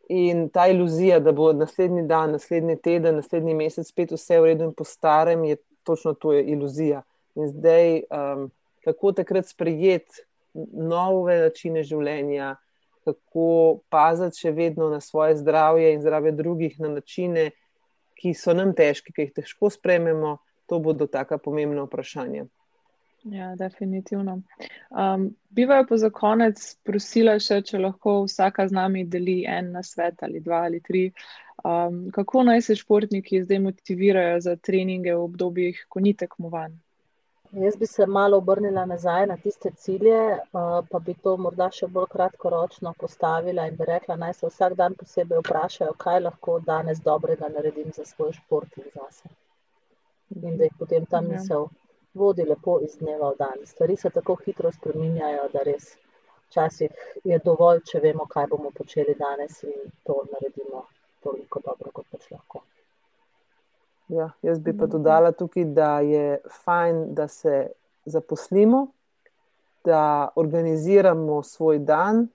In 0.08 0.48
ta 0.52 0.66
iluzija, 0.68 1.20
da 1.20 1.32
bo 1.32 1.52
naslednji 1.56 2.02
dan, 2.08 2.34
naslednji 2.36 2.76
teden, 2.76 3.16
naslednji 3.16 3.54
mesec 3.54 3.88
spet 3.88 4.12
vse 4.12 4.40
v 4.40 4.50
redu 4.50 4.66
in 4.68 4.74
po 4.76 4.84
starem, 4.84 5.44
je 5.48 5.56
točno 5.84 6.12
to 6.14 6.32
je 6.32 6.42
iluzija. 6.52 7.00
In 7.34 7.48
zdaj, 7.48 8.02
um, 8.12 8.50
kako 8.84 9.12
takrat 9.12 9.48
sprejeti 9.48 10.26
nove 10.54 11.38
načine 11.40 11.82
življenja, 11.82 12.54
kako 13.04 13.80
paziti 13.92 14.46
še 14.46 14.54
vedno 14.56 14.88
na 14.88 15.00
svoje 15.00 15.36
zdravje 15.36 15.92
in 15.92 16.02
zdravje 16.02 16.32
drugih 16.32 16.80
na 16.80 16.94
načine, 16.96 17.50
ki 18.14 18.32
so 18.38 18.54
nam 18.56 18.72
težki, 18.72 19.12
ki 19.12 19.26
jih 19.26 19.32
težko 19.40 19.70
sprememo, 19.70 20.38
to 20.70 20.78
bodo 20.80 21.06
taka 21.10 21.38
pomembna 21.38 21.84
vprašanja. 21.84 22.46
Ja, 23.24 23.54
definitivno. 23.56 24.42
Um, 24.90 25.30
bivajo 25.50 25.86
pa 25.88 25.96
za 25.96 26.10
konec 26.12 26.60
prosila 26.84 27.38
še, 27.40 27.62
če 27.64 27.80
lahko 27.80 28.18
vsaka 28.26 28.66
z 28.68 28.76
nami 28.76 29.04
deli 29.08 29.38
en 29.48 29.70
na 29.72 29.82
svet 29.82 30.20
ali 30.26 30.42
dva 30.44 30.66
ali 30.68 30.80
tri. 30.84 31.06
Um, 31.64 32.10
kako 32.12 32.42
naj 32.44 32.66
se 32.66 32.76
športniki 32.76 33.40
zdaj 33.46 33.62
motivirajo 33.64 34.40
za 34.44 34.56
treninge 34.56 35.14
v 35.14 35.24
obdobjih, 35.24 35.86
ko 35.88 36.04
ni 36.04 36.12
tekmovanj? 36.12 36.76
Jaz 37.56 37.76
bi 37.76 37.86
se 37.86 38.06
malo 38.06 38.38
obrnila 38.38 38.84
nazaj 38.86 39.26
na 39.26 39.36
tiste 39.36 39.70
cilje, 39.70 40.20
uh, 40.32 40.86
pa 40.90 40.98
bi 40.98 41.14
to 41.26 41.36
morda 41.36 41.68
še 41.76 41.86
bolj 41.96 42.08
kratkoročno 42.14 42.92
postavila 43.02 43.66
in 43.70 43.76
bi 43.78 43.86
rekla, 43.90 44.16
naj 44.22 44.34
se 44.38 44.48
vsak 44.48 44.74
dan 44.80 44.96
posebej 45.02 45.42
vprašajo, 45.42 45.92
kaj 46.04 46.18
lahko 46.24 46.56
danes 46.70 47.02
dobrega 47.04 47.50
naredim 47.56 47.92
za 47.98 48.06
svoj 48.10 48.32
šport 48.40 48.78
in 48.82 48.90
zase. 48.96 49.30
In 50.42 50.58
da 50.58 50.66
jih 50.66 50.74
potem 50.80 51.06
ta 51.06 51.20
ja. 51.22 51.28
misel. 51.28 51.68
Vodi 52.14 52.48
lepo 52.48 52.78
iz 52.88 52.98
dneva 52.98 53.30
v 53.30 53.38
dan. 53.38 53.62
Stvari 53.70 53.96
se 54.02 54.10
tako 54.10 54.36
hitro 54.42 54.72
spreminjajo, 54.72 55.46
da 55.54 55.62
res 55.70 55.88
včasih 56.48 57.06
je 57.30 57.38
dovolj, 57.46 57.84
če 57.90 58.02
vemo, 58.08 58.26
kaj 58.34 58.50
bomo 58.50 58.74
počeli 58.74 59.14
danes 59.18 59.62
in 59.70 59.90
to 60.02 60.20
naredimo 60.32 60.86
toliko 61.22 61.62
dobro, 61.70 61.94
kot 62.00 62.10
pač 62.10 62.30
lahko. 62.34 62.66
Ja, 64.08 64.30
jaz 64.42 64.58
bi 64.60 64.76
pa 64.76 64.86
dodala 64.86 65.32
tukaj, 65.32 65.64
da 65.64 66.00
je 66.00 66.38
fajn, 66.64 67.14
da 67.14 67.28
se 67.28 67.70
zaposlimo, 68.04 68.86
da 69.84 70.28
organiziramo 70.36 71.42
svoj 71.42 71.78
dan. 71.78 72.28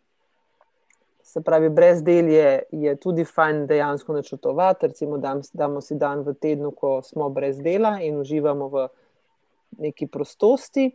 Se 1.24 1.42
pravi, 1.42 1.70
brez 1.70 2.02
del 2.04 2.30
je, 2.30 2.64
je 2.72 2.96
tudi 2.96 3.26
fajn 3.26 3.68
dejansko 3.68 4.14
načrtovati. 4.14 4.88
Recimo, 4.88 5.18
damo 5.54 5.82
si 5.82 5.96
dan 5.96 6.24
v 6.26 6.34
tednu, 6.34 6.72
ko 6.72 7.02
smo 7.06 7.30
brez 7.30 7.62
dela 7.62 8.00
in 8.02 8.18
uživamo 8.18 8.68
v 8.68 8.88
neki 9.78 10.08
prostosti. 10.08 10.90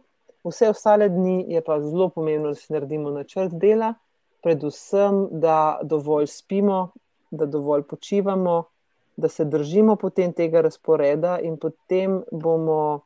Vse 0.45 0.69
ostale 0.69 1.09
dni 1.09 1.45
je 1.49 1.63
pa 1.65 1.79
zelo 1.81 2.09
pomembno, 2.09 2.49
da 2.49 2.55
si 2.55 2.73
naredimo 2.73 3.11
načrt 3.11 3.55
dela, 3.55 3.95
predvsem, 4.43 5.29
da 5.31 5.79
dovolj 5.83 6.27
spimo, 6.27 6.91
da 7.31 7.47
dovolj 7.47 7.83
počivamo, 7.83 8.65
da 9.17 9.29
se 9.29 9.45
držimo 9.45 9.97
potem 9.97 10.33
tega 10.33 10.61
razporeda 10.61 11.39
in 11.43 11.57
potem 11.57 12.23
bomo 12.33 13.01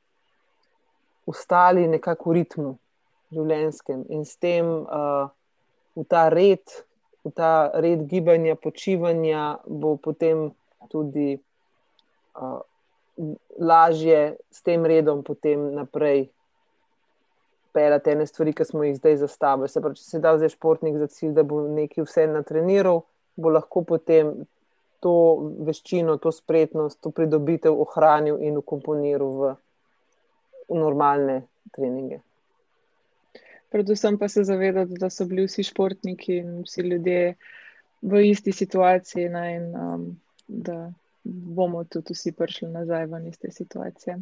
ustali 1.26 1.88
nekako 1.88 2.30
v 2.30 2.38
ritmu 2.38 2.76
življenjskem 3.32 4.06
in 4.08 4.24
s 4.24 4.38
tem 4.40 4.64
uh, 4.64 5.28
v 5.96 6.04
ta 6.08 6.28
red, 6.32 6.64
v 7.24 7.32
ta 7.36 7.68
red 7.74 8.06
gibanja, 8.08 8.56
počivanja 8.56 9.58
bo 9.66 9.96
potem 9.96 10.50
tudi. 10.88 11.36
Uh, 12.38 12.62
lažje 13.58 14.36
s 14.50 14.62
tem 14.62 14.86
redom 14.86 15.22
potem 15.22 15.74
naprej 15.74 16.28
pelati 17.72 18.10
ene 18.10 18.26
stvari, 18.26 18.52
ki 18.52 18.64
smo 18.64 18.84
jih 18.84 18.96
zdaj 18.96 19.16
zastavili. 19.22 19.68
Se 19.68 19.80
pravi, 19.80 19.98
če 19.98 20.04
se 20.04 20.20
da 20.22 20.36
zdaj 20.38 20.54
športnik 20.54 20.96
za 20.98 21.06
cilj, 21.12 21.34
da 21.36 21.44
bo 21.46 21.60
nekaj 21.68 22.06
vse 22.06 22.26
natreniral, 22.30 23.02
bo 23.36 23.52
lahko 23.52 23.84
potem 23.86 24.46
to 25.00 25.14
veščino, 25.66 26.16
to 26.22 26.32
spretnost, 26.34 27.00
to 27.02 27.12
pridobitev 27.14 27.74
ohranil 27.86 28.40
in 28.42 28.58
ukomponiral 28.58 29.34
v, 29.40 29.52
normalne 30.74 31.42
treninge. 31.72 32.20
Predvsem 33.72 34.18
pa 34.18 34.28
se 34.28 34.44
zavedati, 34.44 34.96
da 35.00 35.10
so 35.10 35.26
bili 35.28 35.44
vsi 35.46 35.64
športniki 35.64 36.38
in 36.40 36.62
vsi 36.64 36.82
ljudje 36.82 37.34
v 38.02 38.22
isti 38.30 38.52
situaciji. 38.52 39.28
Ne, 39.28 39.44
in, 39.56 39.66
um, 39.76 40.06
da 40.48 40.78
bomo 41.24 41.84
tudi 41.84 42.14
vsi 42.14 42.32
prišli 42.32 42.68
nazaj 42.68 43.06
v 43.06 43.20
iste 43.28 43.50
situacije. 43.50 44.16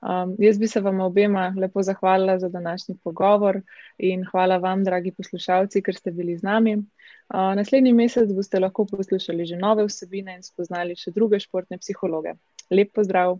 Um, 0.00 0.34
jaz 0.38 0.58
bi 0.58 0.68
se 0.68 0.80
vam 0.80 1.00
obema 1.00 1.54
lepo 1.58 1.82
zahvalila 1.82 2.38
za 2.38 2.48
današnji 2.48 2.96
pogovor 3.04 3.60
in 3.98 4.24
hvala 4.30 4.56
vam, 4.56 4.84
dragi 4.84 5.12
poslušalci, 5.12 5.82
ker 5.82 5.96
ste 5.96 6.10
bili 6.10 6.36
z 6.36 6.42
nami. 6.42 6.76
Uh, 6.76 7.54
naslednji 7.56 7.92
mesec 7.92 8.32
boste 8.32 8.58
lahko 8.58 8.86
poslušali 8.86 9.46
že 9.46 9.56
nove 9.56 9.84
vsebine 9.86 10.34
in 10.36 10.42
spoznali 10.42 10.96
še 10.96 11.10
druge 11.10 11.40
športne 11.40 11.78
psihologe. 11.78 12.34
Lep 12.70 12.92
pozdrav! 12.94 13.38